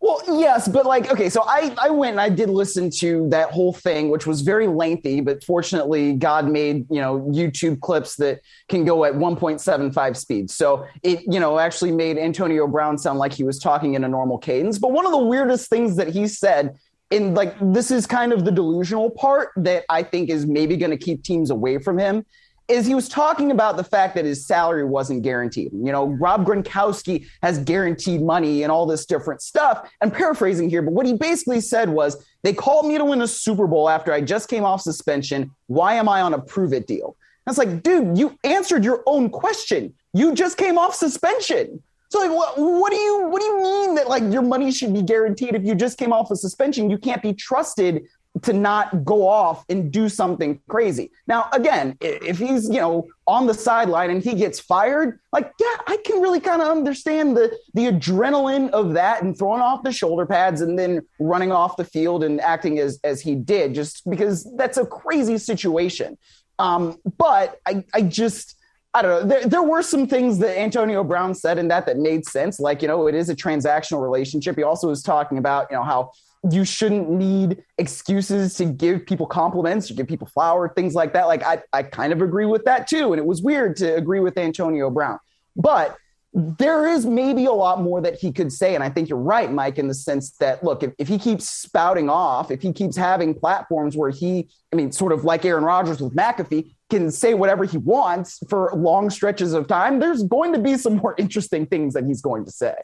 [0.03, 3.53] Well, yes, but like, okay, so I, I went and I did listen to that
[3.53, 8.41] whole thing, which was very lengthy, but fortunately, God made, you know, YouTube clips that
[8.69, 10.51] can go at 1.75 speed.
[10.51, 14.09] So it, you know, actually made Antonio Brown sound like he was talking in a
[14.09, 14.77] normal cadence.
[14.77, 16.77] But one of the weirdest things that he said,
[17.13, 20.91] and like, this is kind of the delusional part that I think is maybe going
[20.91, 22.27] to keep teams away from him,
[22.69, 25.73] is he was talking about the fact that his salary wasn't guaranteed.
[25.73, 29.91] You know, Rob Gronkowski has guaranteed money and all this different stuff.
[30.01, 33.29] I'm paraphrasing here, but what he basically said was, they called me to win a
[33.29, 35.51] Super Bowl after I just came off suspension.
[35.67, 37.17] Why am I on a prove it deal?
[37.47, 39.95] It's like, dude, you answered your own question.
[40.13, 41.83] You just came off suspension.
[42.11, 44.93] So like, what, what do you what do you mean that like your money should
[44.93, 46.91] be guaranteed if you just came off a suspension?
[46.91, 48.03] You can't be trusted
[48.41, 51.11] to not go off and do something crazy.
[51.27, 55.77] Now, again, if he's, you know, on the sideline and he gets fired, like, yeah,
[55.87, 59.93] I can really kind of understand the the adrenaline of that and throwing off the
[59.93, 64.09] shoulder pads and then running off the field and acting as as he did, just
[64.09, 66.17] because that's a crazy situation.
[66.59, 68.57] Um, but I I just
[68.95, 69.29] I don't know.
[69.29, 72.61] There, there were some things that Antonio Brown said in that that made sense.
[72.61, 74.57] Like, you know, it is a transactional relationship.
[74.57, 76.13] He also was talking about, you know, how
[76.51, 81.27] you shouldn't need excuses to give people compliments or give people flowers, things like that.
[81.29, 83.13] Like I, I kind of agree with that too.
[83.13, 85.19] And it was weird to agree with Antonio Brown.
[85.55, 85.97] But
[86.35, 88.75] there is maybe a lot more that he could say.
[88.75, 91.49] And I think you're right, Mike, in the sense that, look, if, if he keeps
[91.49, 95.63] spouting off, if he keeps having platforms where he, I mean, sort of like Aaron
[95.63, 100.53] Rodgers with McAfee, can say whatever he wants for long stretches of time, there's going
[100.55, 102.75] to be some more interesting things that he's going to say.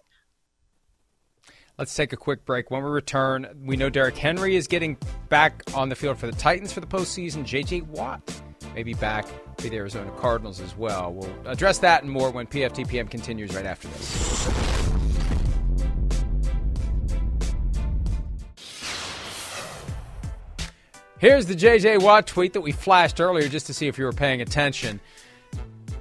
[1.78, 2.72] Let's take a quick break.
[2.72, 4.96] When we return, we know Derrick Henry is getting
[5.28, 7.44] back on the field for the Titans for the postseason.
[7.44, 7.82] J.J.
[7.82, 8.20] Watt
[8.74, 11.12] may be back for the Arizona Cardinals as well.
[11.12, 14.48] We'll address that and more when PFTPM continues right after this.
[21.20, 24.12] Here's the JJ Watt tweet that we flashed earlier just to see if you were
[24.12, 24.98] paying attention.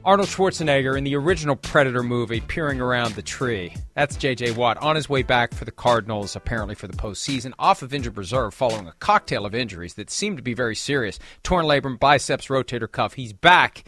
[0.08, 3.76] Arnold Schwarzenegger in the original Predator movie peering around the tree.
[3.94, 4.52] That's J.J.
[4.52, 8.16] Watt on his way back for the Cardinals, apparently for the postseason, off of injured
[8.16, 11.20] reserve following a cocktail of injuries that seemed to be very serious.
[11.44, 13.16] Torn labrum, biceps, rotator cuff.
[13.16, 13.84] He's back.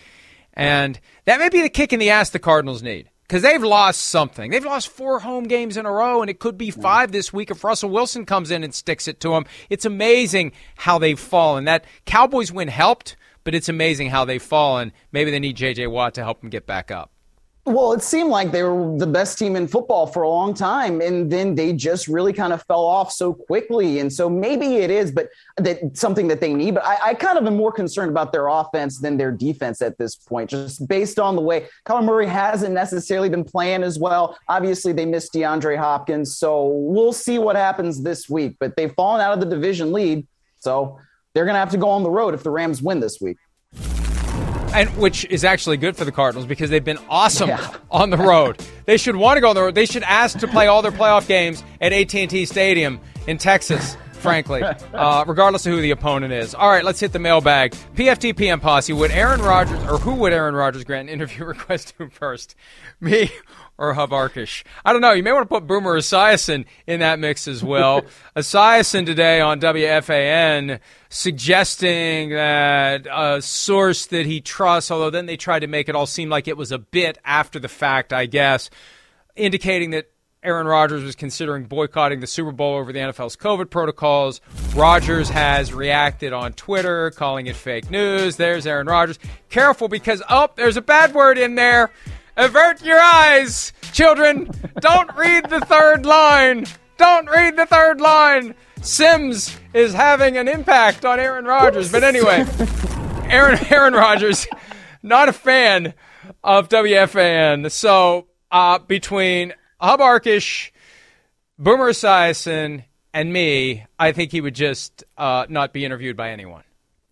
[0.51, 4.01] And that may be the kick in the ass the Cardinals need because they've lost
[4.01, 4.51] something.
[4.51, 7.49] They've lost four home games in a row, and it could be five this week
[7.49, 9.45] if Russell Wilson comes in and sticks it to them.
[9.69, 11.63] It's amazing how they've fallen.
[11.63, 14.91] That Cowboys win helped but it's amazing how they've fallen.
[15.12, 15.88] Maybe they need J.J.
[15.88, 17.12] Watt to help them get back up.
[17.65, 21.02] Well, it seemed like they were the best team in football for a long time,
[21.02, 23.99] and then they just really kind of fell off so quickly.
[23.99, 26.75] And so maybe it is, but that something that they need.
[26.75, 29.99] But I, I kind of am more concerned about their offense than their defense at
[29.99, 34.36] this point, just based on the way Kyler Murray hasn't necessarily been playing as well.
[34.47, 38.56] Obviously, they missed DeAndre Hopkins, so we'll see what happens this week.
[38.60, 40.25] But they've fallen out of the division lead,
[40.60, 40.97] so
[41.33, 43.37] they're going to have to go on the road if the Rams win this week.
[44.73, 47.75] And which is actually good for the Cardinals because they've been awesome yeah.
[47.89, 48.63] on the road.
[48.85, 49.73] they should want to go on the road.
[49.73, 53.97] They should ask to play all their playoff games at AT&T Stadium in Texas.
[54.19, 54.61] frankly,
[54.93, 56.53] uh, regardless of who the opponent is.
[56.53, 57.71] All right, let's hit the mailbag.
[57.95, 58.93] PFT PM posse.
[58.93, 62.55] Would Aaron Rodgers, or who would Aaron Rodgers grant an interview request to first?
[62.99, 63.31] Me
[63.79, 64.63] or Hub Arkush.
[64.83, 65.13] I don't know.
[65.13, 68.01] You may want to put Boomer Esiason in that mix as well.
[68.35, 75.61] Esiason today on WFAN suggesting that a source that he trusts, although then they tried
[75.61, 78.69] to make it all seem like it was a bit after the fact, I guess,
[79.37, 80.11] indicating that
[80.43, 84.39] Aaron Rodgers was considering boycotting the Super Bowl over the NFL's COVID protocols.
[84.73, 88.35] Rodgers has reacted on Twitter, calling it fake news.
[88.35, 89.19] There's Aaron Rodgers.
[89.49, 91.91] Careful because, oh, there's a bad word in there.
[92.39, 94.49] Avert your eyes, children.
[94.80, 96.65] Don't read the third line.
[96.97, 98.56] Don't read the third line.
[98.82, 101.91] Sims is having an impact on Aaron Rodgers.
[101.91, 102.45] But anyway,
[103.30, 104.47] Aaron Aaron Rodgers,
[105.04, 105.93] not a fan
[106.41, 107.69] of WFAN.
[107.71, 110.71] So uh, between Hub Arkush,
[111.58, 116.63] Boomer Esiason, and me, I think he would just uh, not be interviewed by anyone.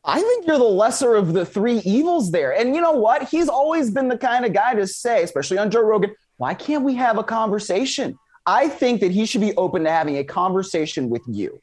[0.07, 2.57] I think you're the lesser of the three evils there.
[2.57, 3.27] And you know what?
[3.27, 6.85] He's always been the kind of guy to say, especially on Joe Rogan, why can't
[6.85, 8.17] we have a conversation?
[8.45, 11.61] I think that he should be open to having a conversation with you.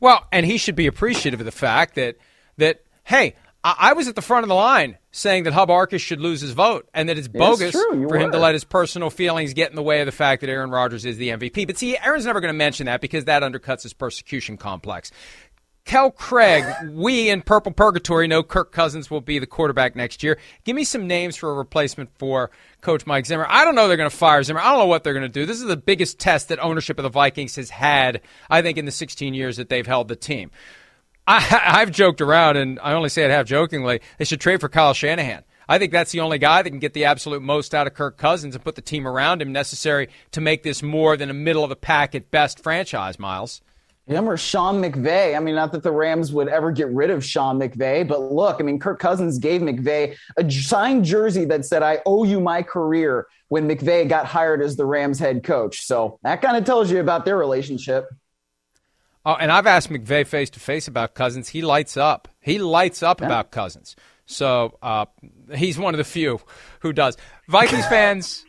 [0.00, 2.16] Well, and he should be appreciative of the fact that
[2.56, 6.20] that hey, I, was at the front of the line saying that Hub Arkush should
[6.20, 8.18] lose his vote and that it's bogus for were.
[8.18, 10.70] him to let his personal feelings get in the way of the fact that Aaron
[10.70, 11.66] Rodgers is the MVP.
[11.66, 15.10] But see, Aaron's never going to mention that because that undercuts his persecution complex.
[15.88, 20.38] Tell Craig, we in Purple Purgatory know Kirk Cousins will be the quarterback next year.
[20.64, 22.50] Give me some names for a replacement for
[22.82, 23.46] Coach Mike Zimmer.
[23.48, 24.60] I don't know they're going to fire Zimmer.
[24.60, 25.46] I don't know what they're going to do.
[25.46, 28.20] This is the biggest test that ownership of the Vikings has had,
[28.50, 30.50] I think, in the 16 years that they've held the team.
[31.26, 31.40] I,
[31.80, 34.02] have joked around, and I only say it half jokingly.
[34.18, 35.42] They should trade for Kyle Shanahan.
[35.70, 38.18] I think that's the only guy that can get the absolute most out of Kirk
[38.18, 41.64] Cousins and put the team around him necessary to make this more than a middle
[41.64, 43.62] of the pack at best franchise, Miles.
[44.08, 45.36] Him or Sean McVay.
[45.36, 48.56] I mean, not that the Rams would ever get rid of Sean McVay, but look,
[48.58, 52.62] I mean, Kirk Cousins gave McVay a signed jersey that said, I owe you my
[52.62, 55.82] career when McVay got hired as the Rams head coach.
[55.82, 58.08] So that kind of tells you about their relationship.
[59.26, 61.50] Oh, and I've asked McVay face to face about Cousins.
[61.50, 62.28] He lights up.
[62.40, 63.26] He lights up yeah.
[63.26, 63.94] about Cousins.
[64.24, 65.06] So uh,
[65.54, 66.40] he's one of the few
[66.80, 67.16] who does.
[67.46, 68.44] Vikings fans,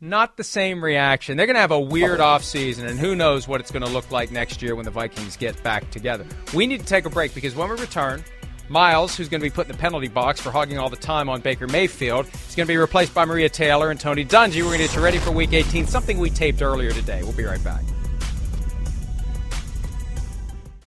[0.00, 1.36] not the same reaction.
[1.36, 4.10] They're going to have a weird offseason, and who knows what it's going to look
[4.10, 6.26] like next year when the Vikings get back together.
[6.54, 8.24] We need to take a break because when we return,
[8.68, 11.28] Miles, who's going to be put in the penalty box for hogging all the time
[11.28, 14.56] on Baker Mayfield, is going to be replaced by Maria Taylor and Tony Dungy.
[14.62, 17.22] We're going to get you ready for Week 18, something we taped earlier today.
[17.22, 17.82] We'll be right back.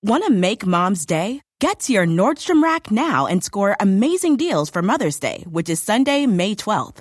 [0.03, 1.41] Want to make mom's day?
[1.61, 5.83] Get to your Nordstrom Rack now and score amazing deals for Mother's Day, which is
[5.83, 7.01] Sunday, May 12th.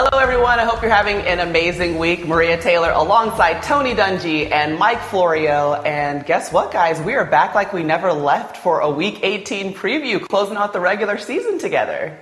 [0.00, 0.60] Hello, everyone.
[0.60, 2.24] I hope you're having an amazing week.
[2.24, 5.74] Maria Taylor alongside Tony Dungy and Mike Florio.
[5.74, 7.00] And guess what, guys?
[7.00, 10.78] We are back like we never left for a Week 18 preview, closing out the
[10.78, 12.16] regular season together.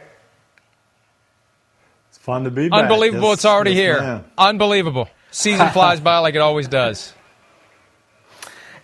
[2.09, 2.85] It's fun to be back.
[2.85, 3.29] Unbelievable.
[3.29, 4.01] Yes, it's already yes, here.
[4.01, 4.25] Man.
[4.39, 5.11] Unbelievable.
[5.31, 7.13] Season flies by like it always does.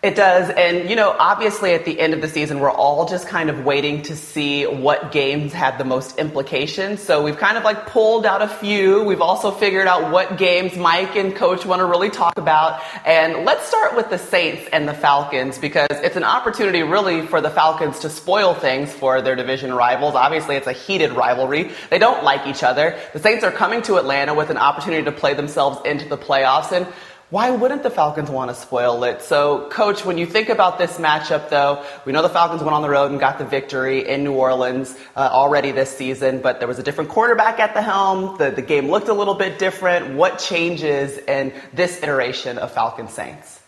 [0.03, 0.51] It does.
[0.51, 3.65] And, you know, obviously at the end of the season, we're all just kind of
[3.65, 7.01] waiting to see what games had the most implications.
[7.01, 9.05] So we've kind of like pulled out a few.
[9.05, 12.83] We've also figured out what games Mike and Coach want to really talk about.
[13.07, 17.41] And let's start with the Saints and the Falcons because it's an opportunity really for
[17.41, 20.17] the Falcons to spoil things for their division rivals.
[20.17, 21.71] Obviously, it's a heated rivalry.
[21.91, 22.99] They don't like each other.
[23.12, 26.73] The Saints are coming to Atlanta with an opportunity to play themselves into the playoffs.
[26.73, 26.88] And
[27.33, 29.23] why wouldn't the Falcons want to spoil it?
[29.23, 32.83] So, coach, when you think about this matchup, though, we know the Falcons went on
[32.83, 36.68] the road and got the victory in New Orleans uh, already this season, but there
[36.68, 38.37] was a different quarterback at the helm.
[38.37, 40.14] The, the game looked a little bit different.
[40.14, 43.61] What changes in this iteration of Falcons Saints?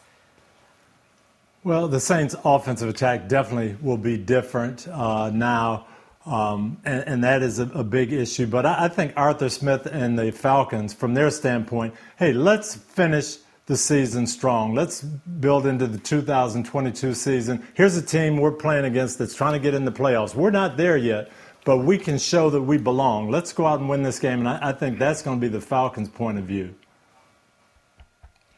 [1.63, 5.87] Well, the Saints' offensive attack definitely will be different uh, now.
[6.27, 8.47] Um, and, and, that is a, a big issue.
[8.47, 13.37] But I, I, think Arthur Smith and the Falcons, from their standpoint, hey, let's finish
[13.67, 14.75] the season strong.
[14.75, 17.67] Let's build into the 2022 season.
[17.75, 20.35] Here's a team we're playing against that's trying to get in the playoffs.
[20.35, 21.31] We're not there yet,
[21.65, 23.31] but we can show that we belong.
[23.31, 24.41] Let's go out and win this game.
[24.41, 26.75] And I, I think that's going to be the Falcons' point of view.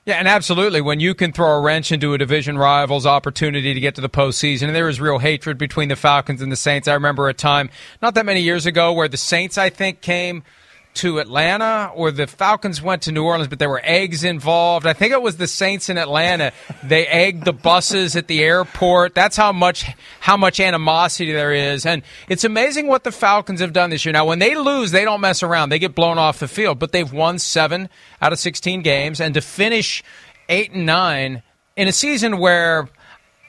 [0.05, 0.81] Yeah, and absolutely.
[0.81, 4.09] When you can throw a wrench into a division rival's opportunity to get to the
[4.09, 6.87] postseason, and there is real hatred between the Falcons and the Saints.
[6.87, 10.45] I remember a time not that many years ago where the Saints, I think, came
[10.97, 14.87] to Atlanta or the Falcons went to New Orleans, but there were eggs involved.
[14.87, 16.53] I think it was the Saints in Atlanta.
[16.83, 19.15] They egged the buses at the airport.
[19.15, 19.85] That's how much
[20.21, 21.87] how much animosity there is.
[21.87, 24.13] And it's amazing what the Falcons have done this year.
[24.13, 25.69] Now, when they lose, they don't mess around.
[25.69, 27.89] They get blown off the field, but they've won 7
[28.21, 30.03] out of 16 games and to finish
[30.49, 31.43] eight and nine
[31.77, 32.89] in a season where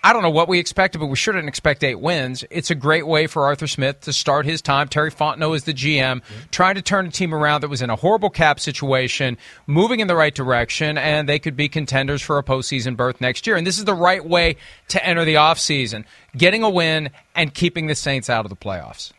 [0.04, 2.46] I don't know what we expected, but we sure didn't expect eight wins.
[2.50, 4.88] It's a great way for Arthur Smith to start his time.
[4.88, 6.22] Terry Fontenot is the GM,
[6.52, 10.08] trying to turn a team around that was in a horrible cap situation, moving in
[10.08, 13.56] the right direction, and they could be contenders for a postseason berth next year.
[13.56, 14.58] And this is the right way
[14.90, 19.12] to enter the offseason, getting a win and keeping the Saints out of the playoffs.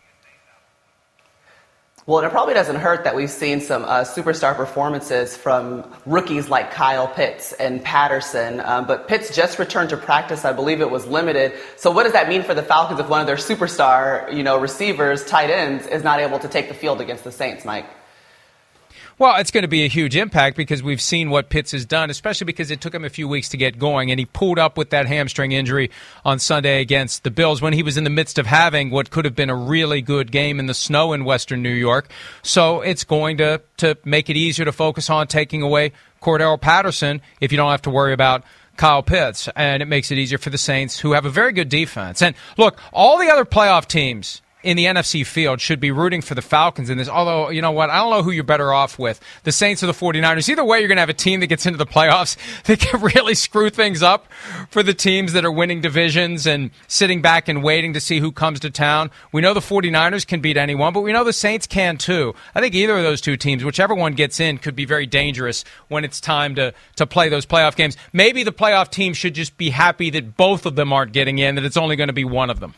[2.08, 6.70] Well, it probably doesn't hurt that we've seen some uh, superstar performances from rookies like
[6.70, 8.60] Kyle Pitts and Patterson.
[8.60, 10.46] Um, but Pitts just returned to practice.
[10.46, 11.52] I believe it was limited.
[11.76, 14.58] So what does that mean for the Falcons if one of their superstar, you know,
[14.58, 17.84] receivers, tight ends, is not able to take the field against the Saints, Mike?
[19.20, 22.08] Well, it's going to be a huge impact because we've seen what Pitts has done,
[22.08, 24.78] especially because it took him a few weeks to get going, and he pulled up
[24.78, 25.90] with that hamstring injury
[26.24, 29.24] on Sunday against the Bills when he was in the midst of having what could
[29.24, 32.08] have been a really good game in the snow in Western New York.
[32.42, 35.92] So it's going to to make it easier to focus on taking away
[36.22, 38.44] Cordarrelle Patterson if you don't have to worry about
[38.76, 41.68] Kyle Pitts, and it makes it easier for the Saints, who have a very good
[41.68, 42.22] defense.
[42.22, 46.34] And look, all the other playoff teams in the NFC field should be rooting for
[46.34, 47.08] the Falcons in this.
[47.08, 47.90] Although, you know what?
[47.90, 50.48] I don't know who you're better off with the Saints or the 49ers.
[50.48, 53.00] Either way, you're going to have a team that gets into the playoffs that can
[53.00, 54.26] really screw things up
[54.70, 58.32] for the teams that are winning divisions and sitting back and waiting to see who
[58.32, 59.10] comes to town.
[59.32, 62.34] We know the 49ers can beat anyone, but we know the Saints can too.
[62.54, 65.64] I think either of those two teams, whichever one gets in, could be very dangerous
[65.86, 67.96] when it's time to, to play those playoff games.
[68.12, 71.54] Maybe the playoff team should just be happy that both of them aren't getting in,
[71.54, 72.74] that it's only going to be one of them.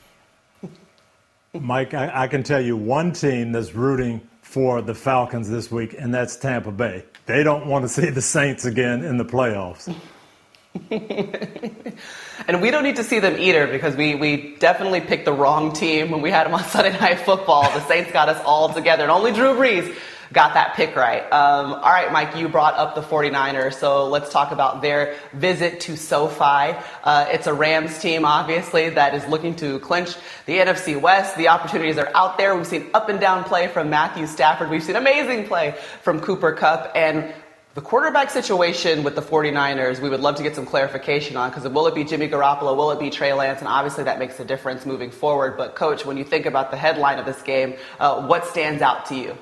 [1.53, 5.97] Mike, I, I, can tell you one team that's rooting for the Falcons this week,
[5.99, 7.05] and that's Tampa Bay.
[7.27, 9.93] They don't want to see the Saints again in the playoffs.
[12.47, 15.73] and we don't need to see them either because we, we definitely picked the wrong
[15.73, 17.63] team when we had them on Sunday Night Football.
[17.63, 19.93] The Saints got us all together, and only Drew Brees
[20.33, 21.23] got that pick right.
[21.33, 25.81] Um, all right, Mike, you brought up the 49ers, so let's talk about their visit
[25.81, 26.79] to SoFi.
[27.03, 30.15] Uh, it's a Rams team, obviously, that is looking to clinch
[30.47, 31.37] the NFC West.
[31.37, 32.55] The opportunities are out there.
[32.55, 34.71] We've seen up and down play from Matthew Stafford.
[34.71, 36.93] We've seen amazing play from Cooper Kupp.
[36.95, 37.33] And
[37.75, 41.69] the quarterback situation with the 49ers, we would love to get some clarification on because
[41.69, 42.77] will it be Jimmy Garoppolo?
[42.77, 43.61] Will it be Trey Lance?
[43.61, 45.57] And obviously that makes a difference moving forward.
[45.57, 49.07] But, coach, when you think about the headline of this game, uh, what stands out
[49.07, 49.37] to you?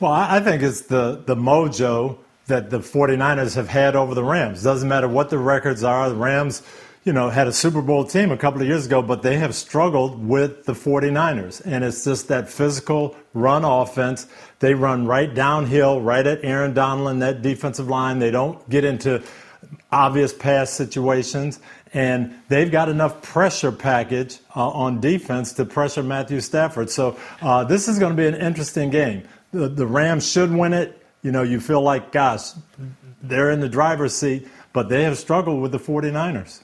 [0.00, 4.62] Well, I think it's the, the mojo that the 49ers have had over the Rams.
[4.62, 6.08] Doesn't matter what the records are.
[6.08, 6.62] The Rams,
[7.04, 9.54] you know, had a Super Bowl team a couple of years ago, but they have
[9.54, 11.62] struggled with the 49ers.
[11.64, 14.26] And it's just that physical run offense.
[14.58, 18.18] They run right downhill, right at Aaron Donald and that defensive line.
[18.18, 19.22] They don't get into
[19.92, 21.60] obvious pass situations.
[21.92, 26.90] And they've got enough pressure package uh, on defense to pressure Matthew Stafford.
[26.90, 30.72] So uh, this is going to be an interesting game the, the Rams should win
[30.72, 31.00] it.
[31.22, 32.50] You know, you feel like, gosh,
[33.22, 36.60] they're in the driver's seat, but they have struggled with the 49ers.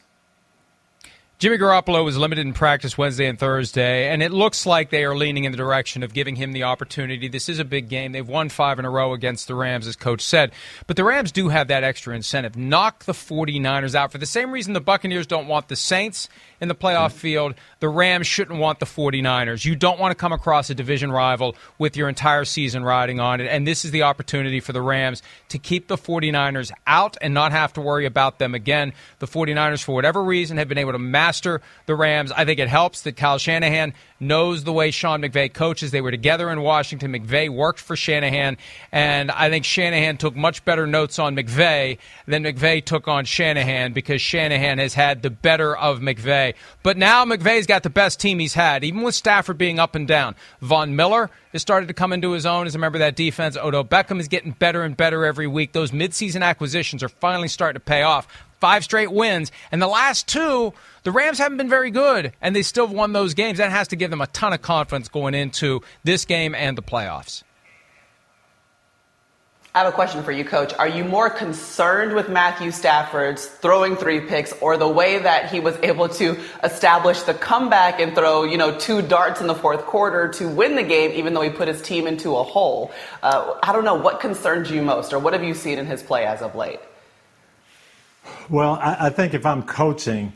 [1.38, 5.16] Jimmy Garoppolo was limited in practice Wednesday and Thursday, and it looks like they are
[5.16, 7.28] leaning in the direction of giving him the opportunity.
[7.28, 8.12] This is a big game.
[8.12, 10.52] They've won five in a row against the Rams, as coach said.
[10.86, 12.56] But the Rams do have that extra incentive.
[12.56, 16.28] Knock the 49ers out for the same reason the Buccaneers don't want the Saints
[16.60, 19.64] in the playoff field, the Rams shouldn't want the 49ers.
[19.64, 23.40] You don't want to come across a division rival with your entire season riding on
[23.40, 23.48] it.
[23.48, 27.52] And this is the opportunity for the Rams to keep the 49ers out and not
[27.52, 28.92] have to worry about them again.
[29.18, 32.32] The 49ers, for whatever reason, have been able to master the Rams.
[32.32, 35.90] I think it helps that Kyle Shanahan knows the way Sean McVay coaches.
[35.90, 37.12] They were together in Washington.
[37.12, 38.58] McVay worked for Shanahan,
[38.92, 43.94] and I think Shanahan took much better notes on McVay than McVay took on Shanahan
[43.94, 46.54] because Shanahan has had the better of McVay.
[46.82, 50.06] But now McVay's got the best team he's had, even with Stafford being up and
[50.06, 50.34] down.
[50.60, 53.56] Von Miller has started to come into his own as a member of that defense.
[53.56, 55.72] Odell Beckham is getting better and better every week.
[55.72, 58.26] Those midseason acquisitions are finally starting to pay off
[58.60, 59.50] five straight wins.
[59.72, 63.34] And the last two, the Rams haven't been very good, and they still won those
[63.34, 63.58] games.
[63.58, 66.82] That has to give them a ton of confidence going into this game and the
[66.82, 67.42] playoffs.
[69.72, 70.74] I have a question for you, Coach.
[70.74, 75.60] Are you more concerned with Matthew Stafford's throwing three picks or the way that he
[75.60, 79.82] was able to establish the comeback and throw, you know, two darts in the fourth
[79.82, 82.90] quarter to win the game, even though he put his team into a hole?
[83.22, 83.94] Uh, I don't know.
[83.94, 86.80] What concerns you most, or what have you seen in his play as of late?
[88.48, 90.32] Well, I, I think if I'm coaching,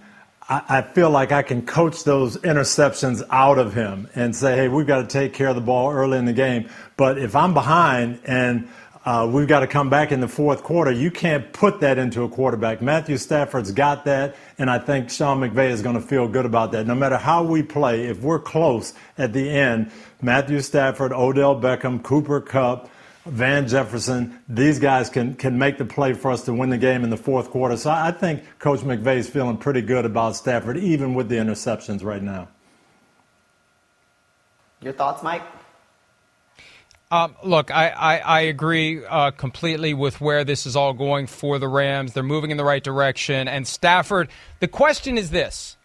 [0.49, 4.68] I, I, feel like I can coach those interceptions out of him and say, hey,
[4.68, 6.68] we've got to take care of the ball early in the game.
[6.97, 8.68] But if I'm behind and
[9.05, 10.90] uh, we've got to come back in the fourth quarter.
[10.90, 12.80] You can't put that into a quarterback.
[12.80, 16.72] Matthew Stafford's got that, and I think Sean McVay is going to feel good about
[16.72, 16.86] that.
[16.86, 19.90] No matter how we play, if we're close at the end,
[20.22, 22.90] Matthew Stafford, Odell Beckham, Cooper Kupp,
[23.26, 27.05] Van Jefferson, these guys can, can make the play for us to win the game
[27.05, 27.76] in the fourth quarter.
[27.76, 32.02] So I think Coach McVay is feeling pretty good about Stafford, even with the interceptions
[32.02, 32.48] right now.
[34.80, 35.42] Your thoughts, Mike?
[37.14, 41.60] Um, look, I, I, I agree uh, completely with where this is all going for
[41.60, 42.12] the Rams.
[42.12, 43.46] They're moving in the right direction.
[43.46, 45.76] And Stafford, the question is this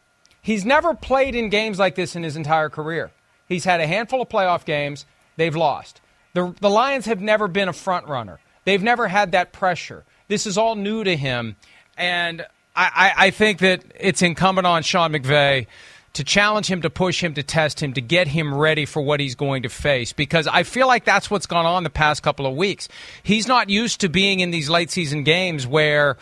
[0.42, 3.12] he's never played in games like this in his entire career.
[3.48, 5.06] He's had a handful of playoff games,
[5.36, 6.02] they've lost.
[6.34, 8.40] The, the Lions have never been a front runner.
[8.66, 10.06] They've never had that pressure.
[10.30, 11.58] This is all new to him.
[11.96, 12.42] And
[12.76, 15.68] I, I, I think that it's incumbent on Sean McVay
[16.14, 19.20] to challenge him, to push him, to test him, to get him ready for what
[19.20, 20.14] he's going to face.
[20.14, 22.88] Because I feel like that's what's gone on the past couple of weeks.
[23.24, 26.18] He's not used to being in these late season games where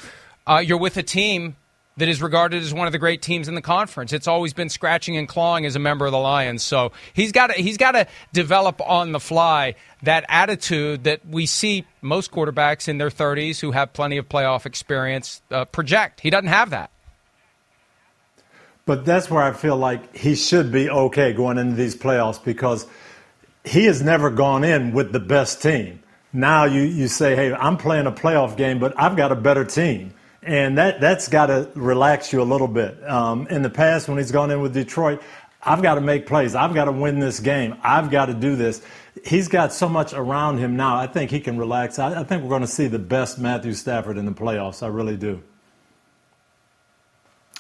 [0.46, 1.56] uh, you're with a team
[1.98, 4.14] that is regarded as one of the great teams in the conference.
[4.14, 6.64] It's always been scratching and clawing as a member of the Lions.
[6.64, 11.48] So he's got to, he's got to develop on the fly that attitude that we
[11.48, 16.22] see most quarterbacks in their 30s who have plenty of playoff experience uh, project.
[16.22, 16.92] He doesn't have that.
[18.88, 22.88] But that's where I feel like he should be okay going into these playoffs because
[23.64, 26.02] he has never gone in with the best team.
[26.34, 29.64] Now you, you say, hey, I'm playing a playoff game, but I've got a better
[29.64, 30.14] team
[30.48, 33.08] and that that's got to relax you a little bit.
[33.08, 35.22] Um, in the past, when he's gone in with Detroit,
[35.62, 36.56] I've got to make plays.
[36.56, 37.76] I've got to win this game.
[37.84, 38.82] I've got to do this.
[39.26, 40.96] He's got so much around him now.
[40.96, 42.00] I think he can relax.
[42.00, 44.82] I, I think we're going to see the best Matthew Stafford in the playoffs.
[44.82, 45.44] I really do.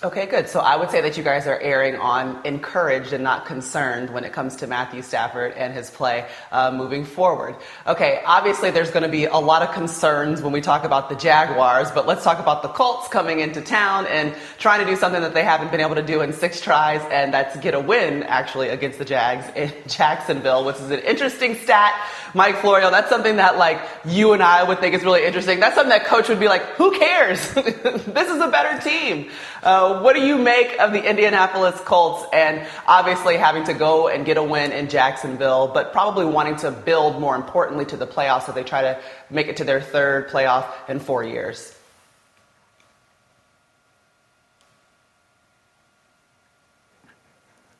[0.03, 0.47] Okay, good.
[0.47, 4.25] So I would say that you guys are erring on encouraged and not concerned when
[4.25, 7.55] it comes to Matthew Stafford and his play uh, moving forward.
[7.87, 11.15] Okay, obviously there's going to be a lot of concerns when we talk about the
[11.15, 15.23] Jaguars, but let's talk about the Colts coming into town and trying to do something
[15.23, 18.21] that they haven't been able to do in six tries, and that's get a win
[18.21, 21.99] actually against the Jags in Jacksonville, which is an interesting stat.
[22.35, 25.59] Mike Florio, that's something that like you and I would think is really interesting.
[25.59, 27.51] That's something that coach would be like, who cares?
[27.55, 29.31] this is a better team.
[29.68, 34.26] Uh, what do you make of the Indianapolis Colts and obviously having to go and
[34.26, 38.47] get a win in Jacksonville, but probably wanting to build more importantly to the playoffs
[38.47, 38.97] as they try to
[39.30, 41.76] make it to their third playoff in four years?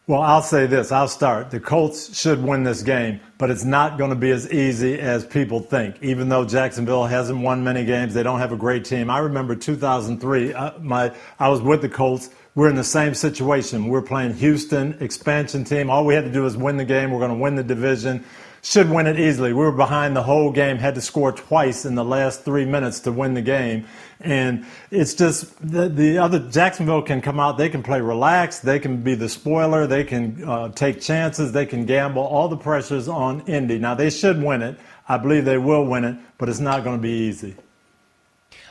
[0.08, 0.94] Well, I'll say this.
[0.94, 1.52] I'll start.
[1.52, 5.26] The Colts should win this game, but it's not going to be as easy as
[5.26, 5.98] people think.
[6.02, 9.10] Even though Jacksonville hasn't won many games, they don't have a great team.
[9.10, 10.54] I remember 2003.
[10.54, 12.30] Uh, my I was with the Colts.
[12.56, 13.90] We're in the same situation.
[13.90, 15.90] We're playing Houston expansion team.
[15.90, 17.12] All we had to do was win the game.
[17.12, 18.24] We're going to win the division
[18.68, 19.54] should win it easily.
[19.54, 23.00] We were behind the whole game, had to score twice in the last three minutes
[23.02, 23.86] to win the game.
[24.20, 28.80] And it's just the, the other Jacksonville can come out, they can play relaxed, they
[28.80, 32.24] can be the spoiler, they can uh, take chances, they can gamble.
[32.24, 33.78] All the pressures on Indy.
[33.78, 34.80] Now, they should win it.
[35.08, 37.56] I believe they will win it, but it's not going to be easy.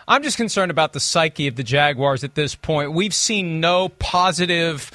[0.08, 2.92] I'm just concerned about the psyche of the Jaguars at this point.
[2.92, 4.90] We've seen no positive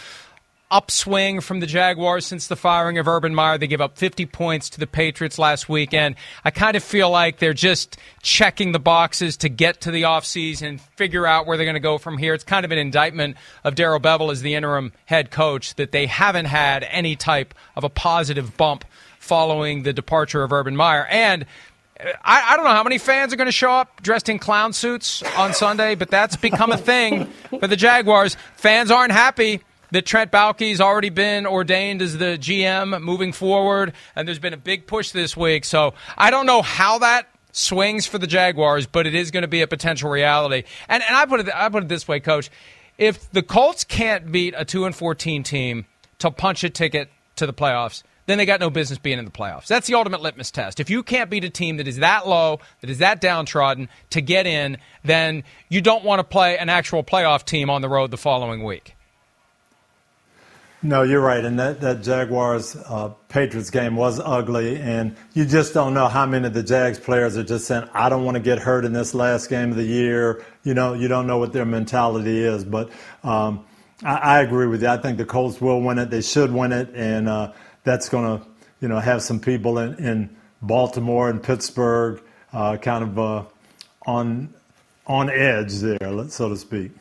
[0.71, 3.57] upswing from the Jaguars since the firing of Urban Meyer.
[3.57, 6.15] They gave up 50 points to the Patriots last weekend.
[6.45, 10.67] I kind of feel like they're just checking the boxes to get to the offseason
[10.67, 12.33] and figure out where they're going to go from here.
[12.33, 16.07] It's kind of an indictment of Darrell Bevell as the interim head coach that they
[16.07, 18.85] haven't had any type of a positive bump
[19.19, 21.05] following the departure of Urban Meyer.
[21.05, 21.45] And
[21.99, 24.39] uh, I, I, don't know how many fans are going to show up dressed in
[24.39, 27.25] clown suits on Sunday, but that's become a thing
[27.59, 28.35] for the Jaguars.
[28.55, 29.61] Fans aren't happy
[29.91, 34.57] that Trent Baalke's already been ordained as the GM moving forward, and there's been a
[34.57, 35.65] big push this week.
[35.65, 39.47] So I don't know how that swings for the Jaguars, but it is going to
[39.47, 40.63] be a potential reality.
[40.87, 42.49] And and I put it I put it this way, Coach:
[42.97, 45.85] if the Colts can't beat a two and fourteen team
[46.19, 48.03] to punch a ticket to the playoffs.
[48.27, 49.65] Then they got no business being in the playoffs.
[49.65, 50.79] That's the ultimate litmus test.
[50.79, 54.21] If you can't beat a team that is that low, that is that downtrodden to
[54.21, 58.11] get in, then you don't want to play an actual playoff team on the road
[58.11, 58.95] the following week.
[60.83, 61.45] No, you're right.
[61.45, 64.77] And that, that Jaguars uh, Patriots game was ugly.
[64.79, 68.09] And you just don't know how many of the Jags players are just saying, I
[68.09, 70.43] don't want to get hurt in this last game of the year.
[70.63, 72.65] You know, you don't know what their mentality is.
[72.65, 72.89] But
[73.23, 73.63] um,
[74.03, 74.87] I, I, agree with you.
[74.87, 76.09] I think the Colts will win it.
[76.09, 76.89] They should win it.
[76.95, 77.53] And uh,
[77.83, 78.45] that's going to,
[78.79, 82.23] you know, have some people in, in Baltimore and Pittsburgh
[82.53, 83.43] uh, kind of uh,
[84.07, 84.51] on,
[85.05, 86.91] on edge there, so to speak.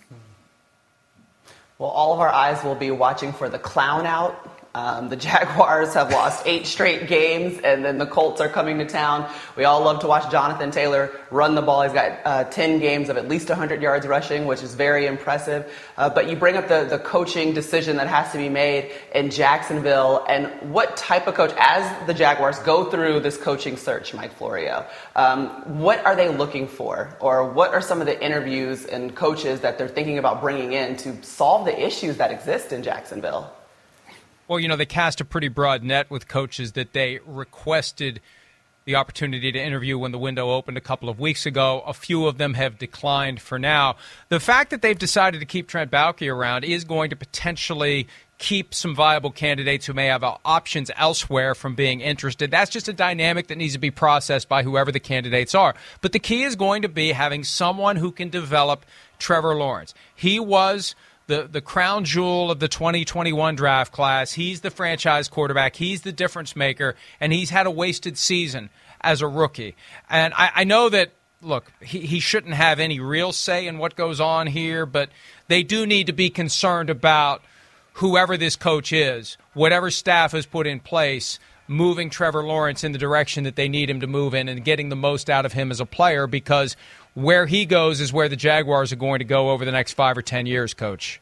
[1.81, 4.37] Well, all of our eyes will be watching for the clown out
[4.75, 8.87] Um, the Jaguars have lost eight straight games, and then the Colts are coming to
[8.87, 9.29] town.
[9.57, 11.83] We all love to watch Jonathan Taylor run the ball.
[11.83, 15.73] He's got uh, 10 games of at least 100 yards rushing, which is very impressive.
[15.97, 19.31] Uh, but you bring up the, the coaching decision that has to be made in
[19.31, 24.33] Jacksonville, and what type of coach, as the Jaguars go through this coaching search, Mike
[24.35, 27.17] Florio, um, what are they looking for?
[27.21, 30.97] Or what are some of the interviews and coaches that they're thinking about bringing in
[30.99, 33.53] to solve the issues that exist in Jacksonville?
[34.51, 38.21] Well, you know, they cast a pretty broad net with coaches that they requested
[38.85, 41.85] the opportunity to interview when the window opened a couple of weeks ago.
[41.87, 43.95] A few of them have declined for now.
[44.29, 48.75] The fact that they've decided to keep Trent Baalke around is going to potentially keep
[48.75, 52.51] some viable candidates who may have options elsewhere from being interested.
[52.51, 55.77] That's just a dynamic that needs to be processed by whoever the candidates are.
[56.01, 58.85] But the key is going to be having someone who can develop
[59.21, 59.95] Trevor Lawrence.
[60.13, 60.97] He was
[61.31, 64.33] the, the crown jewel of the 2021 draft class.
[64.33, 65.77] He's the franchise quarterback.
[65.77, 68.69] He's the difference maker, and he's had a wasted season
[69.01, 69.77] as a rookie.
[70.11, 73.95] And I, I know that, look, he, he shouldn't have any real say in what
[73.95, 75.09] goes on here, but
[75.47, 77.43] they do need to be concerned about
[77.95, 81.39] whoever this coach is, whatever staff has put in place
[81.71, 84.89] moving Trevor Lawrence in the direction that they need him to move in and getting
[84.89, 86.77] the most out of him as a player because
[87.15, 90.17] where he goes is where the Jaguars are going to go over the next five
[90.17, 91.21] or ten years, Coach.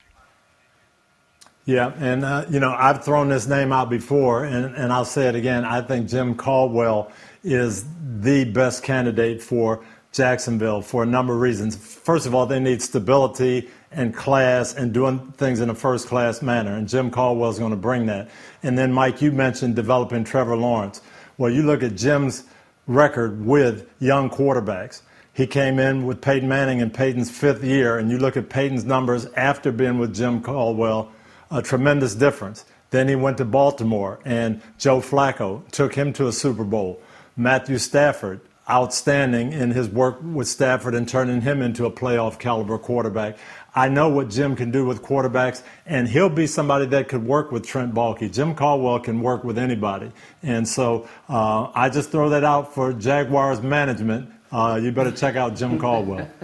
[1.65, 5.29] Yeah, and uh, you know I've thrown this name out before, and, and I'll say
[5.29, 5.65] it again.
[5.65, 7.13] I think Jim Caldwell
[7.45, 7.85] is
[8.21, 11.77] the best candidate for Jacksonville for a number of reasons.
[11.77, 16.41] First of all, they need stability and class and doing things in a first class
[16.41, 18.31] manner, and Jim Caldwell is going to bring that.
[18.63, 21.03] And then, Mike, you mentioned developing Trevor Lawrence.
[21.37, 22.45] Well, you look at Jim's
[22.87, 25.03] record with young quarterbacks.
[25.39, 28.85] He came in with Peyton Manning in Peyton's fifth year, and you look at Peyton's
[28.85, 31.13] numbers after being with Jim Caldwell,
[31.49, 32.65] a tremendous difference.
[32.91, 37.01] Then he went to Baltimore, and Joe Flacco took him to a Super Bowl.
[37.37, 42.77] Matthew Stafford, outstanding in his work with Stafford and turning him into a playoff caliber
[42.77, 43.39] quarterback.
[43.77, 47.53] I know what Jim can do with quarterbacks, and he'll be somebody that could work
[47.53, 48.33] with Trent Baalke.
[48.33, 50.11] Jim Caldwell can work with anybody.
[50.43, 55.37] And so uh, I just throw that out for Jaguars management uh, you better check
[55.37, 56.29] out Jim Caldwell.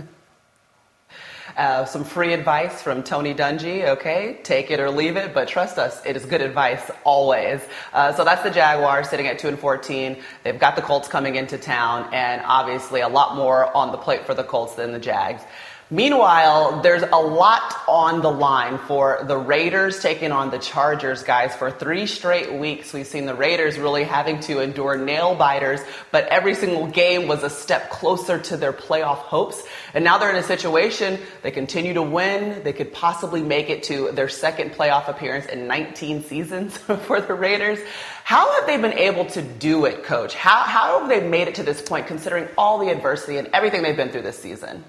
[1.57, 4.41] Uh, some free advice from Tony Dungy, okay?
[4.43, 7.61] Take it or leave it, but trust us, it is good advice always.
[7.93, 10.21] Uh, so that's the Jaguars sitting at 2 and 14.
[10.43, 14.27] They've got the Colts coming into town, and obviously a lot more on the plate
[14.27, 15.43] for the Colts than the Jags.
[15.91, 21.55] Meanwhile, there's a lot on the line for the Raiders taking on the Chargers, guys.
[21.55, 25.80] For three straight weeks, we've seen the Raiders really having to endure nail biters,
[26.11, 29.62] but every single game was a step closer to their playoff hopes.
[29.93, 32.62] And now they're in a situation, they continue to win.
[32.62, 37.35] They could possibly make it to their second playoff appearance in 19 seasons for the
[37.35, 37.78] Raiders.
[38.24, 40.35] How have they been able to do it, coach?
[40.35, 43.82] How, how have they made it to this point considering all the adversity and everything
[43.82, 44.82] they've been through this season?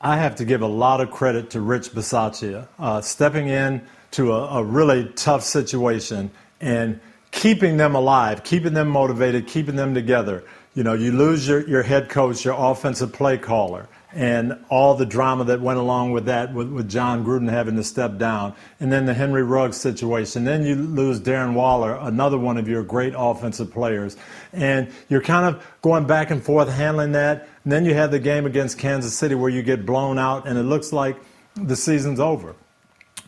[0.00, 3.82] I have to give a lot of credit to Rich Bisaccia, uh, stepping in
[4.12, 7.00] to a, a really tough situation and
[7.32, 10.42] keeping them alive, keeping them motivated, keeping them together.
[10.74, 15.06] You know, you lose your, your head coach, your offensive play caller and all the
[15.06, 18.92] drama that went along with that, with, with Jon Gruden having to step down, and
[18.92, 20.44] then the Henry Ruggs situation.
[20.44, 24.16] Then you lose Darren Waller, another one of your great offensive players,
[24.52, 27.48] and you're kind of going back and forth handling that.
[27.64, 30.58] And then you have the game against Kansas City where you get blown out, and
[30.58, 31.16] it looks like
[31.54, 32.54] the season's over.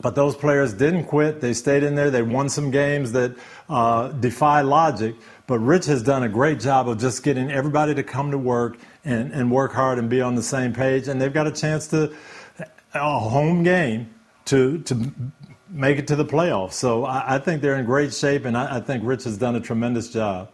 [0.01, 1.41] But those players didn't quit.
[1.41, 2.11] They stayed in there.
[2.11, 3.37] They won some games that
[3.68, 5.16] uh, defy logic.
[5.47, 8.78] But Rich has done a great job of just getting everybody to come to work
[9.05, 11.09] and, and work hard and be on the same page.
[11.09, 12.14] And they've got a chance to,
[12.95, 14.12] a home game,
[14.47, 15.12] to, to
[15.68, 16.72] make it to the playoffs.
[16.72, 19.57] So I, I think they're in great shape, and I, I think Rich has done
[19.57, 20.51] a tremendous job.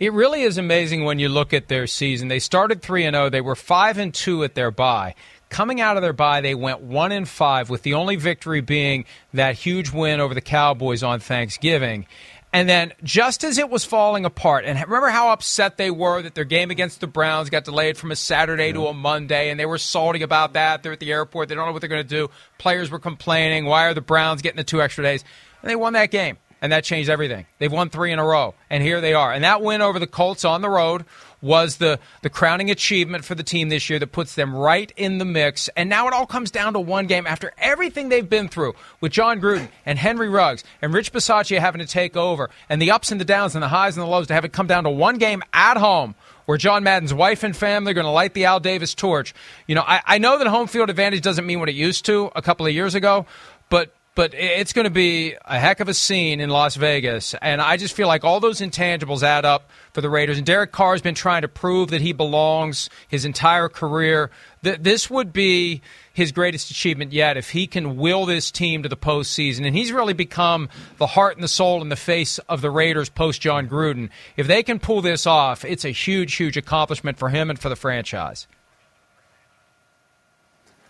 [0.00, 2.28] It really is amazing when you look at their season.
[2.28, 3.30] They started 3 and 0.
[3.30, 5.14] They were 5 and 2 at their bye.
[5.50, 9.04] Coming out of their bye, they went 1 and 5 with the only victory being
[9.34, 12.06] that huge win over the Cowboys on Thanksgiving.
[12.52, 16.36] And then, just as it was falling apart, and remember how upset they were that
[16.36, 19.66] their game against the Browns got delayed from a Saturday to a Monday, and they
[19.66, 20.84] were salty about that.
[20.84, 22.30] They're at the airport, they don't know what they're going to do.
[22.58, 25.24] Players were complaining, why are the Browns getting the two extra days?
[25.62, 27.44] And they won that game, and that changed everything.
[27.58, 29.30] They've won three in a row, and here they are.
[29.30, 31.04] And that win over the Colts on the road
[31.42, 35.18] was the, the crowning achievement for the team this year that puts them right in
[35.18, 35.68] the mix.
[35.76, 39.12] And now it all comes down to one game after everything they've been through with
[39.12, 43.12] Jon Gruden and Henry Ruggs and Rich Bisaccia having to take over and the ups
[43.12, 44.90] and the downs and the highs and the lows to have it come down to
[44.90, 46.14] one game at home
[46.46, 49.34] where John Madden's wife and family are going to light the Al Davis torch.
[49.66, 52.30] You know, I, I know that home field advantage doesn't mean what it used to
[52.34, 53.26] a couple of years ago,
[53.68, 57.34] but but it's going to be a heck of a scene in Las Vegas.
[57.42, 60.36] And I just feel like all those intangibles add up for the Raiders.
[60.38, 64.30] And Derek Carr has been trying to prove that he belongs his entire career.
[64.62, 68.88] That this would be his greatest achievement yet if he can will this team to
[68.88, 69.66] the postseason.
[69.66, 73.08] And he's really become the heart and the soul and the face of the Raiders
[73.08, 74.10] post Jon Gruden.
[74.36, 77.68] If they can pull this off, it's a huge, huge accomplishment for him and for
[77.68, 78.46] the franchise.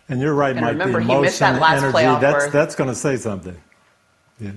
[0.09, 0.73] And you're right, and Mike.
[0.73, 3.57] Remember, the emotion, and energy, that's, that's going to say something.
[4.39, 4.53] Yeah.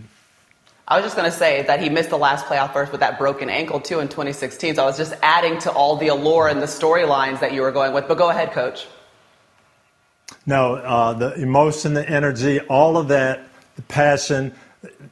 [0.88, 3.18] I was just going to say that he missed the last playoff burst with that
[3.18, 4.76] broken ankle, too, in 2016.
[4.76, 7.72] So I was just adding to all the allure and the storylines that you were
[7.72, 8.08] going with.
[8.08, 8.88] But go ahead, coach.
[10.46, 14.54] No, uh, the emotion, the energy, all of that, the passion,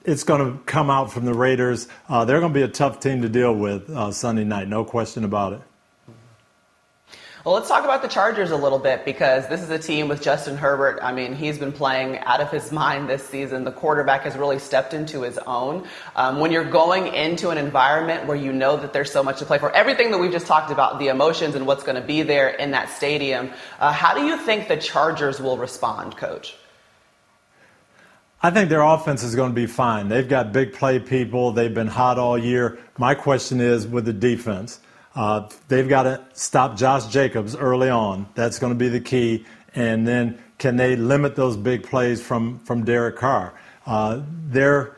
[0.06, 1.88] it's going to come out from the Raiders.
[2.08, 4.86] Uh, they're going to be a tough team to deal with uh, Sunday night, no
[4.86, 5.62] question about it.
[7.46, 10.20] Well, let's talk about the Chargers a little bit because this is a team with
[10.20, 10.98] Justin Herbert.
[11.04, 13.66] I mean, he's been playing out of his mind this season.
[13.66, 15.88] The quarterback has really stepped into his own.
[16.16, 19.46] Um, when you're going into an environment where you know that there's so much to
[19.46, 22.24] play for, everything that we've just talked about, the emotions and what's going to be
[22.24, 26.56] there in that stadium, uh, how do you think the Chargers will respond, coach?
[28.41, 30.10] I think their offense is going to be fine.
[30.10, 31.52] They've got big play people.
[31.52, 32.80] They've been hot all year.
[32.98, 34.80] My question is with the defense.
[35.16, 38.28] Uh, they've got to stop Josh Jacobs early on.
[38.36, 39.45] That's going to be the key.
[39.74, 43.53] And then can they limit those big plays from, from Derek Carr?
[43.86, 44.97] Uh, their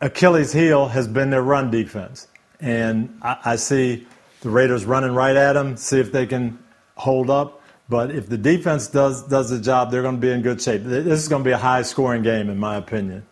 [0.00, 2.28] Achilles heel has been their run defense.
[2.60, 4.06] And I, I see
[4.40, 6.58] the Raiders running right at them, see if they can
[6.96, 7.62] hold up.
[7.88, 10.82] But if the defense does, does the job, they're going to be in good shape.
[10.82, 13.24] This is going to be a high scoring game, in my opinion.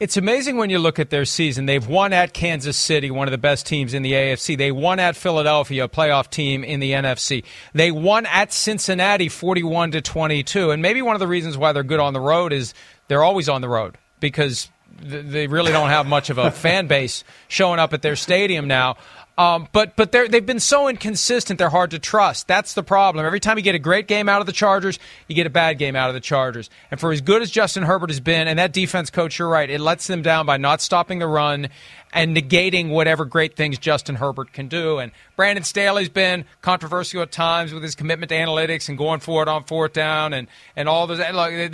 [0.00, 1.66] It's amazing when you look at their season.
[1.66, 4.58] They've won at Kansas City, one of the best teams in the AFC.
[4.58, 7.44] They won at Philadelphia, a playoff team in the NFC.
[7.74, 10.72] They won at Cincinnati 41 to 22.
[10.72, 12.74] And maybe one of the reasons why they're good on the road is
[13.06, 14.68] they're always on the road because
[15.00, 18.96] they really don't have much of a fan base showing up at their stadium now.
[19.36, 22.46] Um, but but they've been so inconsistent, they're hard to trust.
[22.46, 23.26] That's the problem.
[23.26, 25.76] Every time you get a great game out of the Chargers, you get a bad
[25.78, 26.70] game out of the Chargers.
[26.90, 29.68] And for as good as Justin Herbert has been, and that defense coach, you're right,
[29.68, 31.68] it lets them down by not stopping the run
[32.12, 34.98] and negating whatever great things Justin Herbert can do.
[34.98, 39.42] And Brandon Staley's been controversial at times with his commitment to analytics and going for
[39.42, 41.18] it on fourth down and, and all those.
[41.18, 41.72] Look,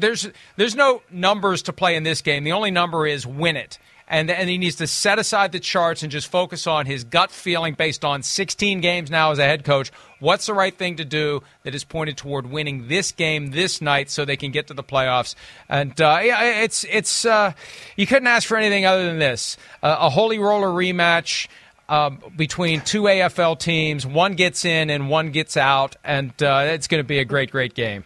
[0.00, 2.42] there's, there's no numbers to play in this game.
[2.42, 3.78] The only number is win it
[4.12, 7.30] and and he needs to set aside the charts and just focus on his gut
[7.30, 9.90] feeling based on 16 games now as a head coach.
[10.20, 14.10] What's the right thing to do that is pointed toward winning this game this night
[14.10, 15.34] so they can get to the playoffs?
[15.66, 17.54] And uh, yeah, it's it's uh,
[17.96, 21.48] you couldn't ask for anything other than this: uh, a holy roller rematch.
[21.88, 26.86] Um, between two AFL teams, one gets in and one gets out, and uh, it's
[26.86, 28.04] going to be a great, great game.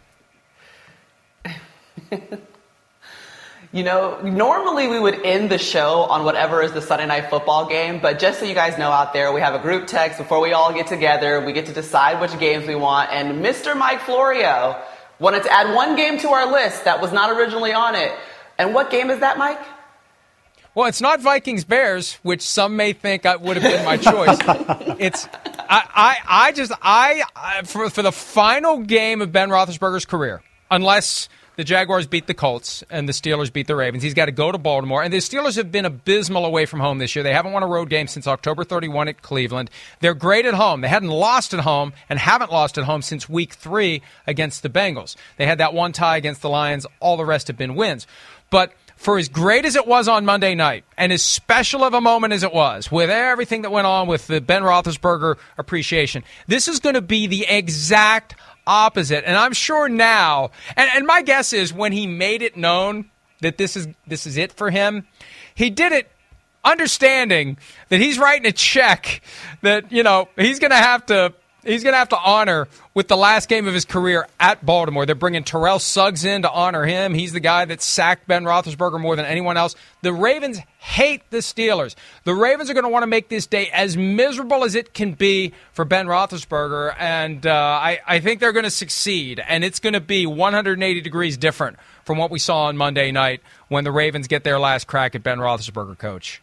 [3.76, 7.68] You know, normally we would end the show on whatever is the Sunday night football
[7.68, 10.40] game, but just so you guys know out there, we have a group text before
[10.40, 11.44] we all get together.
[11.44, 13.76] We get to decide which games we want, and Mr.
[13.76, 14.80] Mike Florio
[15.18, 18.12] wanted to add one game to our list that was not originally on it.
[18.56, 19.60] And what game is that, Mike?
[20.74, 24.38] Well, it's not Vikings Bears, which some may think would have been my choice.
[24.98, 25.28] it's
[25.68, 30.42] I, I, I just I, I for for the final game of Ben Roethlisberger's career,
[30.70, 34.02] unless the Jaguars beat the Colts and the Steelers beat the Ravens.
[34.02, 35.02] He's got to go to Baltimore.
[35.02, 37.22] And the Steelers have been abysmal away from home this year.
[37.22, 39.70] They haven't won a road game since October 31 at Cleveland.
[40.00, 40.82] They're great at home.
[40.82, 44.68] They hadn't lost at home and haven't lost at home since week three against the
[44.68, 45.16] Bengals.
[45.38, 46.86] They had that one tie against the Lions.
[47.00, 48.06] All the rest have been wins.
[48.50, 52.00] But for as great as it was on Monday night, and as special of a
[52.00, 56.66] moment as it was, with everything that went on with the Ben Roethlisberger appreciation, this
[56.66, 58.34] is going to be the exact
[58.66, 59.24] opposite.
[59.26, 63.10] And I'm sure now, and, and my guess is when he made it known
[63.40, 65.06] that this is this is it for him,
[65.54, 66.10] he did it
[66.64, 67.56] understanding
[67.90, 69.22] that he's writing a check
[69.62, 71.32] that you know he's going to have to
[71.66, 75.04] he's going to have to honor with the last game of his career at Baltimore.
[75.04, 77.14] They're bringing Terrell Suggs in to honor him.
[77.14, 79.74] He's the guy that sacked Ben Roethlisberger more than anyone else.
[80.02, 81.94] The Ravens hate the Steelers.
[82.24, 85.12] The Ravens are going to want to make this day as miserable as it can
[85.12, 89.42] be for Ben Roethlisberger, and uh, I, I think they're going to succeed.
[89.46, 93.40] And it's going to be 180 degrees different from what we saw on Monday night
[93.68, 96.40] when the Ravens get their last crack at Ben Roethlisberger, coach.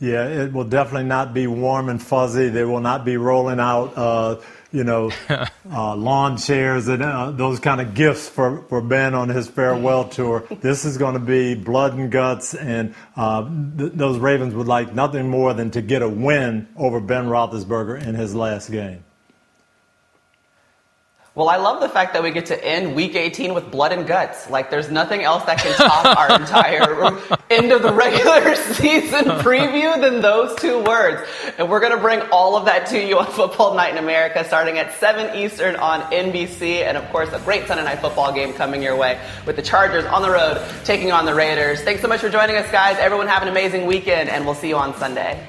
[0.00, 2.50] Yeah, it will definitely not be warm and fuzzy.
[2.50, 4.36] They will not be rolling out, uh,
[4.70, 9.28] you know, uh, lawn chairs and uh, those kind of gifts for, for Ben on
[9.28, 10.44] his farewell tour.
[10.60, 13.42] This is going to be blood and guts, and uh,
[13.76, 18.00] th- those Ravens would like nothing more than to get a win over Ben Roethlisberger
[18.00, 19.02] in his last game.
[21.38, 24.08] Well, I love the fact that we get to end week 18 with blood and
[24.08, 24.50] guts.
[24.50, 27.16] Like, there's nothing else that can top our entire
[27.48, 31.30] end of the regular season preview than those two words.
[31.56, 34.44] And we're going to bring all of that to you on Football Night in America
[34.44, 36.82] starting at 7 Eastern on NBC.
[36.82, 40.06] And of course, a great Sunday night football game coming your way with the Chargers
[40.06, 41.82] on the road taking on the Raiders.
[41.82, 42.96] Thanks so much for joining us, guys.
[42.98, 45.46] Everyone have an amazing weekend, and we'll see you on Sunday.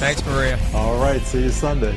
[0.00, 0.58] Thanks, Maria.
[0.74, 1.22] All right.
[1.22, 1.96] See you Sunday.